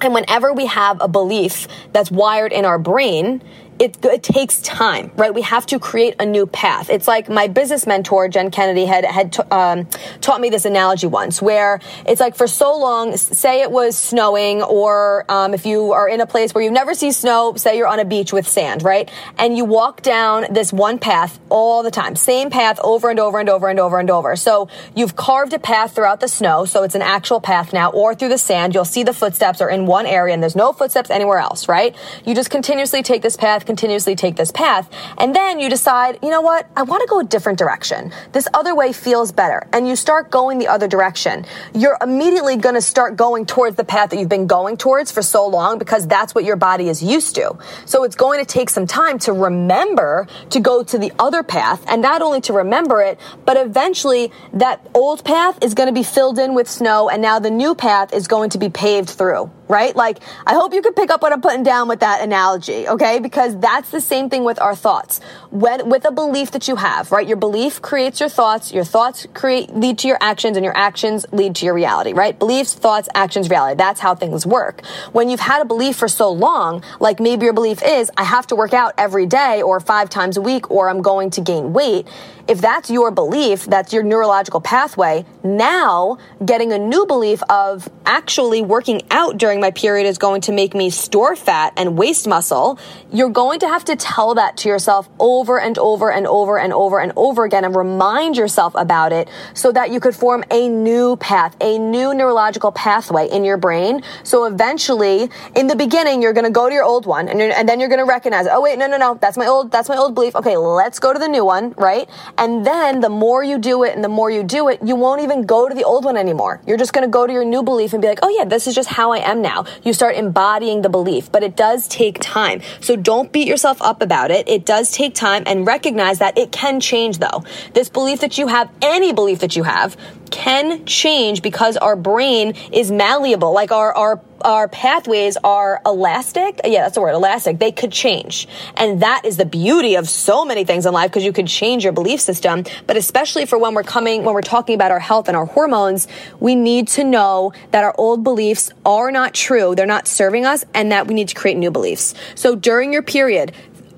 And 0.00 0.14
whenever 0.14 0.52
we 0.52 0.66
have 0.66 1.00
a 1.00 1.08
belief 1.08 1.68
that's 1.92 2.10
wired 2.10 2.52
in 2.52 2.64
our 2.64 2.78
brain, 2.78 3.42
it, 3.80 4.04
it, 4.04 4.22
takes 4.22 4.60
time, 4.60 5.10
right? 5.16 5.34
We 5.34 5.40
have 5.40 5.64
to 5.66 5.78
create 5.78 6.14
a 6.20 6.26
new 6.26 6.46
path. 6.46 6.90
It's 6.90 7.08
like 7.08 7.30
my 7.30 7.48
business 7.48 7.86
mentor, 7.86 8.28
Jen 8.28 8.50
Kennedy, 8.50 8.84
had, 8.84 9.06
had 9.06 9.32
t- 9.32 9.42
um, 9.50 9.86
taught 10.20 10.42
me 10.42 10.50
this 10.50 10.66
analogy 10.66 11.06
once 11.06 11.40
where 11.40 11.80
it's 12.06 12.20
like 12.20 12.36
for 12.36 12.46
so 12.46 12.76
long, 12.76 13.16
say 13.16 13.62
it 13.62 13.70
was 13.70 13.96
snowing, 13.96 14.62
or 14.62 15.24
um, 15.30 15.54
if 15.54 15.64
you 15.64 15.92
are 15.92 16.06
in 16.06 16.20
a 16.20 16.26
place 16.26 16.54
where 16.54 16.62
you 16.62 16.70
never 16.70 16.92
see 16.92 17.10
snow, 17.10 17.54
say 17.56 17.78
you're 17.78 17.88
on 17.88 17.98
a 17.98 18.04
beach 18.04 18.34
with 18.34 18.46
sand, 18.46 18.82
right? 18.82 19.10
And 19.38 19.56
you 19.56 19.64
walk 19.64 20.02
down 20.02 20.52
this 20.52 20.74
one 20.74 20.98
path 20.98 21.40
all 21.48 21.82
the 21.82 21.90
time, 21.90 22.16
same 22.16 22.50
path 22.50 22.78
over 22.84 23.08
and 23.08 23.18
over 23.18 23.40
and 23.40 23.48
over 23.48 23.68
and 23.70 23.80
over 23.80 23.98
and 23.98 24.10
over. 24.10 24.36
So 24.36 24.68
you've 24.94 25.16
carved 25.16 25.54
a 25.54 25.58
path 25.58 25.94
throughout 25.94 26.20
the 26.20 26.28
snow, 26.28 26.66
so 26.66 26.82
it's 26.82 26.94
an 26.94 27.02
actual 27.02 27.40
path 27.40 27.72
now, 27.72 27.90
or 27.92 28.14
through 28.14 28.28
the 28.28 28.38
sand, 28.38 28.74
you'll 28.74 28.84
see 28.84 29.04
the 29.04 29.14
footsteps 29.14 29.62
are 29.62 29.70
in 29.70 29.86
one 29.86 30.04
area 30.04 30.34
and 30.34 30.42
there's 30.42 30.54
no 30.54 30.74
footsteps 30.74 31.08
anywhere 31.08 31.38
else, 31.38 31.66
right? 31.66 31.96
You 32.26 32.34
just 32.34 32.50
continuously 32.50 33.02
take 33.02 33.22
this 33.22 33.38
path 33.38 33.64
continuously 33.70 34.16
take 34.16 34.34
this 34.34 34.50
path. 34.50 34.90
And 35.16 35.32
then 35.32 35.60
you 35.60 35.70
decide, 35.70 36.18
you 36.24 36.30
know 36.30 36.40
what? 36.40 36.68
I 36.74 36.82
want 36.82 37.02
to 37.02 37.06
go 37.06 37.20
a 37.20 37.24
different 37.24 37.56
direction. 37.56 38.10
This 38.32 38.48
other 38.52 38.74
way 38.74 38.92
feels 38.92 39.30
better. 39.30 39.68
And 39.72 39.86
you 39.86 39.94
start 39.94 40.28
going 40.28 40.58
the 40.58 40.66
other 40.66 40.88
direction. 40.88 41.46
You're 41.72 41.96
immediately 42.02 42.56
going 42.56 42.74
to 42.74 42.80
start 42.80 43.14
going 43.14 43.46
towards 43.46 43.76
the 43.76 43.84
path 43.84 44.10
that 44.10 44.18
you've 44.18 44.28
been 44.28 44.48
going 44.48 44.76
towards 44.76 45.12
for 45.12 45.22
so 45.22 45.46
long 45.46 45.78
because 45.78 46.08
that's 46.08 46.34
what 46.34 46.42
your 46.44 46.56
body 46.56 46.88
is 46.88 47.00
used 47.00 47.36
to. 47.36 47.56
So 47.86 48.02
it's 48.02 48.16
going 48.16 48.44
to 48.44 48.44
take 48.44 48.70
some 48.70 48.88
time 48.88 49.20
to 49.20 49.32
remember 49.32 50.26
to 50.50 50.58
go 50.58 50.82
to 50.82 50.98
the 50.98 51.12
other 51.16 51.44
path 51.44 51.84
and 51.86 52.02
not 52.02 52.22
only 52.22 52.40
to 52.42 52.52
remember 52.52 53.00
it, 53.02 53.20
but 53.44 53.56
eventually 53.56 54.32
that 54.52 54.84
old 54.94 55.24
path 55.24 55.62
is 55.62 55.74
going 55.74 55.86
to 55.86 55.94
be 55.94 56.02
filled 56.02 56.40
in 56.40 56.54
with 56.54 56.68
snow 56.68 57.08
and 57.08 57.22
now 57.22 57.38
the 57.38 57.50
new 57.50 57.76
path 57.76 58.12
is 58.12 58.26
going 58.26 58.50
to 58.50 58.58
be 58.58 58.68
paved 58.68 59.10
through 59.10 59.48
right? 59.70 59.94
Like, 59.94 60.18
I 60.46 60.54
hope 60.54 60.74
you 60.74 60.82
can 60.82 60.94
pick 60.94 61.10
up 61.10 61.22
what 61.22 61.32
I'm 61.32 61.40
putting 61.40 61.62
down 61.62 61.86
with 61.86 62.00
that 62.00 62.20
analogy, 62.22 62.88
okay? 62.88 63.20
Because 63.20 63.56
that's 63.58 63.90
the 63.90 64.00
same 64.00 64.28
thing 64.28 64.42
with 64.42 64.60
our 64.60 64.74
thoughts. 64.74 65.20
When, 65.50 65.88
with 65.88 66.04
a 66.04 66.10
belief 66.10 66.50
that 66.50 66.66
you 66.66 66.74
have, 66.76 67.12
right? 67.12 67.26
Your 67.26 67.36
belief 67.36 67.80
creates 67.80 68.18
your 68.18 68.28
thoughts, 68.28 68.72
your 68.72 68.82
thoughts 68.82 69.28
create, 69.32 69.74
lead 69.74 69.98
to 70.00 70.08
your 70.08 70.18
actions, 70.20 70.56
and 70.56 70.64
your 70.64 70.76
actions 70.76 71.24
lead 71.30 71.54
to 71.56 71.64
your 71.64 71.74
reality, 71.74 72.12
right? 72.12 72.36
Beliefs, 72.36 72.74
thoughts, 72.74 73.08
actions, 73.14 73.48
reality. 73.48 73.76
That's 73.76 74.00
how 74.00 74.16
things 74.16 74.44
work. 74.44 74.84
When 75.12 75.30
you've 75.30 75.40
had 75.40 75.62
a 75.62 75.64
belief 75.64 75.96
for 75.96 76.08
so 76.08 76.32
long, 76.32 76.82
like 76.98 77.20
maybe 77.20 77.44
your 77.44 77.54
belief 77.54 77.80
is, 77.84 78.10
I 78.16 78.24
have 78.24 78.48
to 78.48 78.56
work 78.56 78.74
out 78.74 78.94
every 78.98 79.26
day 79.26 79.62
or 79.62 79.78
five 79.78 80.10
times 80.10 80.36
a 80.36 80.42
week 80.42 80.68
or 80.70 80.90
I'm 80.90 81.00
going 81.00 81.30
to 81.30 81.40
gain 81.40 81.72
weight. 81.72 82.08
If 82.48 82.60
that's 82.60 82.90
your 82.90 83.12
belief, 83.12 83.66
that's 83.66 83.92
your 83.92 84.02
neurological 84.02 84.60
pathway, 84.60 85.24
now 85.44 86.18
getting 86.44 86.72
a 86.72 86.78
new 86.78 87.06
belief 87.06 87.44
of 87.48 87.88
actually 88.04 88.60
working 88.60 89.02
out 89.12 89.38
during 89.38 89.59
my 89.60 89.70
period 89.70 90.06
is 90.06 90.18
going 90.18 90.40
to 90.42 90.52
make 90.52 90.74
me 90.74 90.90
store 90.90 91.36
fat 91.36 91.72
and 91.76 91.98
waste 91.98 92.26
muscle, 92.26 92.78
you're 93.12 93.30
going 93.30 93.60
to 93.60 93.68
have 93.68 93.84
to 93.86 93.96
tell 93.96 94.34
that 94.34 94.56
to 94.58 94.68
yourself 94.68 95.08
over 95.18 95.60
and 95.60 95.78
over 95.78 96.10
and 96.10 96.26
over 96.26 96.58
and 96.58 96.72
over 96.72 97.00
and 97.00 97.12
over 97.16 97.44
again 97.44 97.64
and 97.64 97.76
remind 97.76 98.36
yourself 98.36 98.74
about 98.76 99.12
it 99.12 99.28
so 99.54 99.72
that 99.72 99.90
you 99.90 100.00
could 100.00 100.14
form 100.14 100.44
a 100.50 100.68
new 100.68 101.16
path, 101.16 101.56
a 101.60 101.78
new 101.78 102.14
neurological 102.14 102.72
pathway 102.72 103.28
in 103.28 103.44
your 103.44 103.56
brain. 103.56 104.02
So 104.24 104.44
eventually, 104.44 105.28
in 105.54 105.66
the 105.66 105.76
beginning, 105.76 106.22
you're 106.22 106.32
going 106.32 106.44
to 106.44 106.50
go 106.50 106.68
to 106.68 106.74
your 106.74 106.84
old 106.84 107.06
one 107.06 107.28
and, 107.28 107.40
and 107.40 107.68
then 107.68 107.80
you're 107.80 107.88
going 107.88 108.00
to 108.00 108.04
recognize, 108.04 108.46
oh 108.50 108.60
wait, 108.60 108.78
no, 108.78 108.86
no, 108.86 108.96
no, 108.96 109.18
that's 109.20 109.36
my 109.36 109.46
old, 109.46 109.70
that's 109.70 109.88
my 109.88 109.96
old 109.96 110.14
belief. 110.14 110.34
Okay, 110.36 110.56
let's 110.56 110.98
go 110.98 111.12
to 111.12 111.18
the 111.18 111.28
new 111.28 111.44
one, 111.44 111.74
right? 111.76 112.08
And 112.38 112.64
then 112.64 113.00
the 113.00 113.10
more 113.10 113.42
you 113.42 113.58
do 113.58 113.84
it 113.84 113.94
and 113.94 114.04
the 114.04 114.08
more 114.08 114.30
you 114.30 114.42
do 114.42 114.68
it, 114.68 114.80
you 114.84 114.96
won't 114.96 115.22
even 115.22 115.44
go 115.44 115.68
to 115.68 115.74
the 115.74 115.84
old 115.84 116.04
one 116.04 116.16
anymore. 116.16 116.60
You're 116.66 116.78
just 116.78 116.92
going 116.92 117.06
to 117.06 117.10
go 117.10 117.26
to 117.26 117.32
your 117.32 117.44
new 117.44 117.62
belief 117.62 117.92
and 117.92 118.00
be 118.00 118.08
like, 118.08 118.20
oh 118.22 118.28
yeah, 118.28 118.44
this 118.44 118.66
is 118.66 118.74
just 118.74 118.88
how 118.88 119.12
I 119.12 119.18
am 119.18 119.42
now 119.42 119.49
now. 119.50 119.64
You 119.82 119.92
start 119.92 120.14
embodying 120.16 120.82
the 120.82 120.88
belief, 120.88 121.30
but 121.32 121.42
it 121.42 121.56
does 121.56 121.88
take 121.88 122.18
time. 122.20 122.62
So 122.80 122.96
don't 122.96 123.32
beat 123.32 123.48
yourself 123.48 123.80
up 123.82 124.02
about 124.02 124.30
it. 124.30 124.48
It 124.48 124.64
does 124.64 124.92
take 124.92 125.14
time 125.14 125.42
and 125.46 125.66
recognize 125.66 126.18
that 126.20 126.38
it 126.38 126.52
can 126.52 126.80
change 126.80 127.18
though. 127.18 127.44
This 127.74 127.88
belief 127.88 128.20
that 128.20 128.38
you 128.38 128.46
have, 128.46 128.70
any 128.82 129.12
belief 129.12 129.40
that 129.40 129.56
you 129.56 129.64
have, 129.64 129.96
can 130.30 130.84
change 130.86 131.42
because 131.42 131.76
our 131.76 131.96
brain 131.96 132.54
is 132.72 132.90
malleable. 132.90 133.52
Like 133.52 133.72
our, 133.72 133.92
our, 133.94 134.20
our 134.42 134.68
pathways 134.68 135.36
are 135.42 135.80
elastic. 135.84 136.60
Yeah, 136.64 136.82
that's 136.82 136.94
the 136.94 137.00
word, 137.00 137.14
elastic. 137.14 137.58
They 137.58 137.72
could 137.72 137.92
change. 137.92 138.48
And 138.76 139.02
that 139.02 139.24
is 139.24 139.36
the 139.36 139.44
beauty 139.44 139.96
of 139.96 140.08
so 140.08 140.44
many 140.44 140.64
things 140.64 140.86
in 140.86 140.92
life 140.92 141.10
because 141.10 141.24
you 141.24 141.32
could 141.32 141.46
change 141.46 141.84
your 141.84 141.92
belief 141.92 142.20
system. 142.20 142.64
But 142.86 142.96
especially 142.96 143.46
for 143.46 143.58
when 143.58 143.74
we're 143.74 143.82
coming, 143.82 144.24
when 144.24 144.34
we're 144.34 144.42
talking 144.42 144.74
about 144.74 144.90
our 144.90 145.00
health 145.00 145.28
and 145.28 145.36
our 145.36 145.46
hormones, 145.46 146.08
we 146.38 146.54
need 146.54 146.88
to 146.88 147.04
know 147.04 147.52
that 147.70 147.84
our 147.84 147.94
old 147.98 148.24
beliefs 148.24 148.70
are 148.84 149.10
not 149.10 149.34
true. 149.34 149.74
They're 149.74 149.86
not 149.86 150.06
serving 150.06 150.44
us 150.44 150.64
and 150.74 150.92
that 150.92 151.06
we 151.06 151.14
need 151.14 151.28
to 151.28 151.34
create 151.34 151.56
new 151.56 151.70
beliefs. 151.70 152.14
So 152.34 152.56
during 152.56 152.92
your 152.92 153.02
period, 153.02 153.52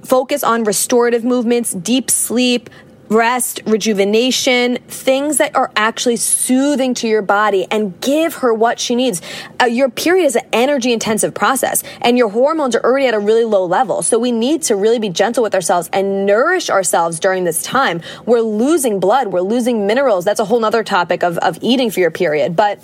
focus 0.05 0.43
on 0.43 0.65
restorative 0.65 1.25
movements, 1.25 1.73
deep 1.73 2.11
sleep, 2.11 2.69
rest, 3.13 3.61
rejuvenation, 3.67 4.77
things 4.89 5.39
that 5.39 5.55
are 5.55 5.71
actually 5.77 6.17
soothing 6.17 6.95
to 6.95 7.09
your 7.09 7.23
body 7.23 7.67
and 7.71 8.01
give 8.01 8.37
her 8.37 8.53
what 8.53 8.81
she 8.81 8.95
needs. 8.95 9.21
Uh, 9.61 9.67
your 9.67 9.89
period 9.89 10.25
is 10.25 10.37
an 10.37 10.47
energy 10.53 10.93
intensive 10.93 11.35
process 11.35 11.83
and 12.01 12.19
your 12.19 12.29
hormones 12.29 12.75
are 12.75 12.85
already 12.85 13.07
at 13.07 13.15
a 13.15 13.19
really 13.19 13.45
low 13.45 13.65
level. 13.65 14.03
So 14.03 14.19
we 14.19 14.33
need 14.33 14.63
to 14.63 14.77
really 14.77 14.99
be 14.99 15.09
gentle 15.09 15.43
with 15.43 15.55
ourselves 15.55 15.89
and 15.93 16.27
nourish 16.27 16.71
ourselves 16.71 17.21
during 17.21 17.45
this 17.45 17.63
time. 17.63 18.01
We're 18.27 18.41
losing 18.41 19.01
blood. 19.01 19.29
We're 19.29 19.41
losing 19.41 19.87
minerals. 19.87 20.25
That's 20.25 20.41
a 20.41 20.45
whole 20.45 20.65
other 20.65 20.85
topic 20.85 21.23
of, 21.23 21.39
of 21.39 21.59
eating 21.61 21.91
for 21.91 22.01
your 22.01 22.11
period. 22.11 22.57
But 22.57 22.81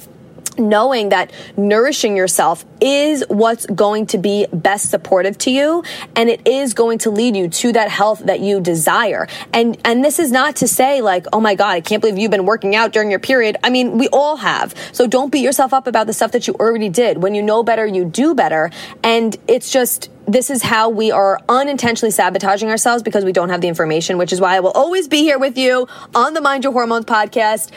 knowing 0.59 1.11
that 1.11 1.33
nourishing 1.57 2.17
yourself 2.17 2.65
is 2.81 3.25
what's 3.29 3.67
going 3.67 4.07
to 4.07 4.19
be 4.19 4.47
best 4.53 4.91
supportive 4.91 5.37
to 5.39 5.51
you 5.51 5.83
and 6.17 6.29
it 6.29 6.47
is 6.47 6.75
going 6.75 6.99
to 6.99 7.11
lead 7.11 7.37
you 7.37 7.49
to 7.49 7.73
that 7.73 7.91
health 7.91 8.21
that 8.21 8.41
you 8.41 8.61
desire. 8.61 9.27
And 9.53 9.79
and 9.85 10.05
this 10.05 10.19
is 10.19 10.31
not 10.31 10.57
to 10.57 10.69
say 10.69 11.01
like 11.01 11.27
oh 11.33 11.41
my 11.41 11.55
god 11.55 11.71
i 11.71 11.81
can't 11.81 12.01
believe 12.01 12.19
you've 12.19 12.31
been 12.31 12.47
working 12.47 12.75
out 12.75 12.93
during 12.93 13.11
your 13.11 13.21
period. 13.21 13.57
I 13.63 13.71
mean 13.71 13.99
we 13.99 14.09
all 14.09 14.37
have. 14.37 14.75
So 14.93 15.07
don't 15.07 15.31
beat 15.31 15.43
yourself 15.43 15.73
up 15.73 15.87
about 15.87 16.07
the 16.07 16.13
stuff 16.13 16.33
that 16.33 16.47
you 16.47 16.55
already 16.55 16.89
did. 16.89 17.23
When 17.23 17.35
you 17.35 17.43
know 17.43 17.63
better 17.63 17.87
you 17.87 18.05
do 18.05 18.35
better. 18.35 18.71
And 19.03 19.37
it's 19.47 19.71
just 19.71 20.11
this 20.29 20.51
is 20.51 20.63
how 20.63 20.91
we 20.91 21.11
are 21.11 21.41
unintentionally 21.49 22.13
sabotaging 22.13 22.69
ourselves 22.69 23.03
because 23.03 23.25
we 23.25 23.33
don't 23.33 23.49
have 23.49 23.63
the 23.63 23.69
information, 23.69 24.19
which 24.19 24.31
is 24.31 24.41
why 24.41 24.57
I 24.57 24.61
will 24.61 24.73
always 24.73 25.09
be 25.09 25.23
here 25.23 25.39
with 25.39 25.57
you 25.57 25.89
on 26.15 26.35
the 26.35 26.43
Mind 26.43 26.65
Your 26.65 26.73
Hormones 26.75 27.07
podcast, 27.07 27.71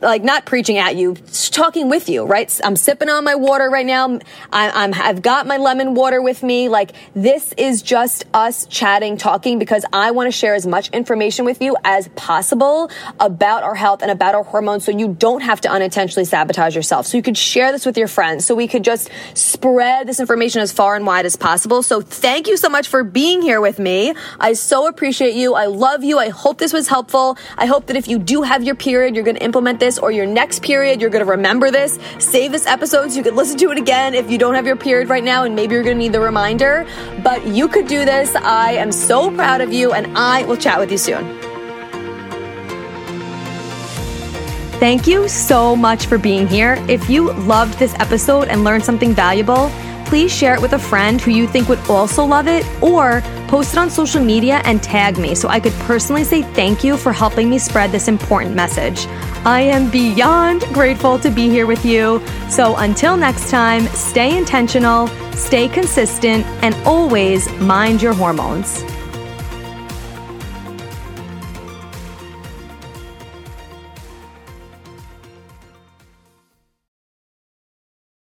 like 0.00 0.22
not 0.22 0.46
preaching 0.46 0.78
at 0.78 0.96
you, 0.96 1.14
talking 1.50 1.88
with 1.88 2.08
you, 2.08 2.24
right? 2.24 2.60
I'm 2.62 2.76
sipping 2.76 3.08
on 3.08 3.24
my 3.24 3.34
water 3.34 3.70
right 3.70 3.86
now. 3.86 4.18
I, 4.52 4.84
am 4.84 4.94
I've 4.94 5.22
got 5.22 5.46
my 5.46 5.56
lemon 5.56 5.94
water 5.94 6.20
with 6.22 6.42
me. 6.42 6.68
Like 6.68 6.92
this 7.14 7.52
is 7.56 7.82
just 7.82 8.24
us 8.34 8.66
chatting, 8.66 9.16
talking 9.16 9.58
because 9.58 9.84
I 9.92 10.10
want 10.10 10.28
to 10.28 10.32
share 10.32 10.54
as 10.54 10.66
much 10.66 10.90
information 10.90 11.44
with 11.44 11.62
you 11.62 11.76
as 11.84 12.08
possible 12.08 12.90
about 13.20 13.62
our 13.62 13.74
health 13.74 14.02
and 14.02 14.10
about 14.10 14.34
our 14.34 14.44
hormones 14.44 14.84
so 14.84 14.92
you 14.92 15.08
don't 15.08 15.40
have 15.40 15.60
to 15.62 15.70
unintentionally 15.70 16.24
sabotage 16.24 16.76
yourself. 16.76 17.06
So 17.06 17.16
you 17.16 17.22
could 17.22 17.38
share 17.38 17.72
this 17.72 17.86
with 17.86 17.96
your 17.96 18.08
friends 18.08 18.44
so 18.44 18.54
we 18.54 18.68
could 18.68 18.84
just 18.84 19.10
spread 19.34 20.06
this 20.06 20.20
information 20.20 20.60
as 20.60 20.72
far 20.72 20.94
and 20.96 21.06
wide 21.06 21.26
as 21.26 21.36
possible. 21.36 21.82
So 21.82 22.00
thank 22.00 22.46
you 22.46 22.56
so 22.56 22.68
much 22.68 22.88
for 22.88 23.02
being 23.02 23.42
here 23.42 23.60
with 23.60 23.78
me. 23.78 24.14
I 24.38 24.52
so 24.52 24.86
appreciate 24.86 25.34
you. 25.34 25.54
I 25.54 25.66
love 25.66 26.04
you. 26.04 26.18
I 26.18 26.28
hope 26.28 26.58
this 26.58 26.72
was 26.72 26.88
helpful. 26.88 27.38
I 27.56 27.66
hope 27.66 27.86
that 27.86 27.96
if 27.96 28.08
you 28.08 28.18
do 28.18 28.42
have 28.42 28.62
your 28.62 28.74
period, 28.74 29.14
you're 29.14 29.24
going 29.24 29.36
to 29.36 29.44
implement 29.54 29.78
this 29.78 30.00
or 30.00 30.10
your 30.10 30.26
next 30.26 30.64
period, 30.64 31.00
you're 31.00 31.10
going 31.10 31.24
to 31.24 31.30
remember 31.30 31.70
this. 31.70 32.00
Save 32.18 32.50
this 32.50 32.66
episode 32.66 33.12
so 33.12 33.16
you 33.16 33.22
can 33.22 33.36
listen 33.36 33.56
to 33.56 33.70
it 33.70 33.78
again 33.78 34.12
if 34.12 34.28
you 34.28 34.36
don't 34.36 34.56
have 34.56 34.66
your 34.66 34.74
period 34.74 35.08
right 35.08 35.22
now 35.22 35.44
and 35.44 35.54
maybe 35.54 35.74
you're 35.74 35.84
going 35.84 35.96
to 35.96 36.02
need 36.02 36.12
the 36.12 36.18
reminder. 36.18 36.84
But 37.22 37.46
you 37.46 37.68
could 37.68 37.86
do 37.86 38.04
this. 38.04 38.34
I 38.34 38.72
am 38.72 38.90
so 38.90 39.32
proud 39.32 39.60
of 39.60 39.72
you 39.72 39.92
and 39.92 40.18
I 40.18 40.42
will 40.42 40.56
chat 40.56 40.80
with 40.80 40.90
you 40.90 40.98
soon. 40.98 41.38
Thank 44.80 45.06
you 45.06 45.28
so 45.28 45.76
much 45.76 46.06
for 46.06 46.18
being 46.18 46.48
here. 46.48 46.76
If 46.88 47.08
you 47.08 47.32
loved 47.34 47.78
this 47.78 47.94
episode 48.00 48.48
and 48.48 48.64
learned 48.64 48.82
something 48.82 49.14
valuable, 49.14 49.70
please 50.06 50.34
share 50.34 50.54
it 50.54 50.60
with 50.60 50.72
a 50.72 50.78
friend 50.80 51.20
who 51.20 51.30
you 51.30 51.46
think 51.46 51.68
would 51.68 51.78
also 51.88 52.24
love 52.24 52.48
it 52.48 52.66
or 52.82 53.22
post 53.46 53.72
it 53.72 53.78
on 53.78 53.88
social 53.88 54.22
media 54.22 54.60
and 54.64 54.82
tag 54.82 55.16
me 55.16 55.36
so 55.36 55.48
I 55.48 55.60
could 55.60 55.72
personally 55.86 56.24
say 56.24 56.42
thank 56.42 56.82
you 56.82 56.96
for 56.96 57.12
helping 57.12 57.48
me 57.48 57.58
spread 57.58 57.92
this 57.92 58.08
important 58.08 58.56
message. 58.56 59.06
I 59.46 59.60
am 59.60 59.90
beyond 59.90 60.62
grateful 60.72 61.18
to 61.18 61.30
be 61.30 61.50
here 61.50 61.66
with 61.66 61.84
you. 61.84 62.22
So 62.48 62.76
until 62.76 63.16
next 63.16 63.50
time, 63.50 63.86
stay 63.88 64.38
intentional, 64.38 65.08
stay 65.32 65.68
consistent, 65.68 66.46
and 66.62 66.74
always 66.86 67.50
mind 67.60 68.00
your 68.00 68.14
hormones. 68.14 68.82